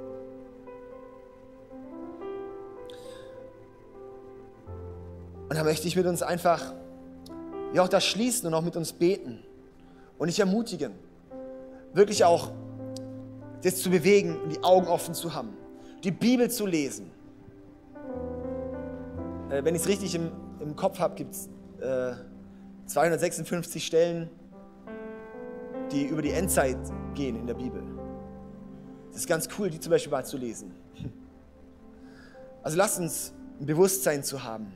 [5.49, 6.75] Und da möchte ich mit uns einfach
[7.73, 9.41] wir auch das schließen und auch mit uns beten
[10.18, 10.93] und dich ermutigen,
[11.93, 12.51] wirklich auch
[13.62, 15.51] das zu bewegen und die Augen offen zu haben,
[16.03, 17.11] die Bibel zu lesen.
[19.51, 21.49] Äh, wenn ich es richtig im, im Kopf habe, gibt es
[21.81, 22.14] äh,
[22.87, 24.31] 256 Stellen,
[25.93, 26.79] die über die Endzeit
[27.14, 27.83] gehen in der Bibel.
[29.11, 30.73] Das ist ganz cool, die zum Beispiel mal zu lesen.
[32.62, 34.66] Also lasst uns ein Bewusstsein zu haben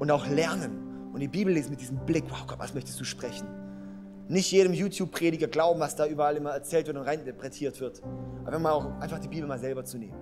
[0.00, 0.83] und auch lernen,
[1.14, 3.46] und die Bibel lesen mit diesem Blick, wow Gott, was möchtest du sprechen?
[4.26, 8.02] Nicht jedem YouTube-Prediger glauben, was da überall immer erzählt wird und reininterpretiert wird.
[8.44, 10.16] Aber mal auch einfach die Bibel mal selber zu nehmen.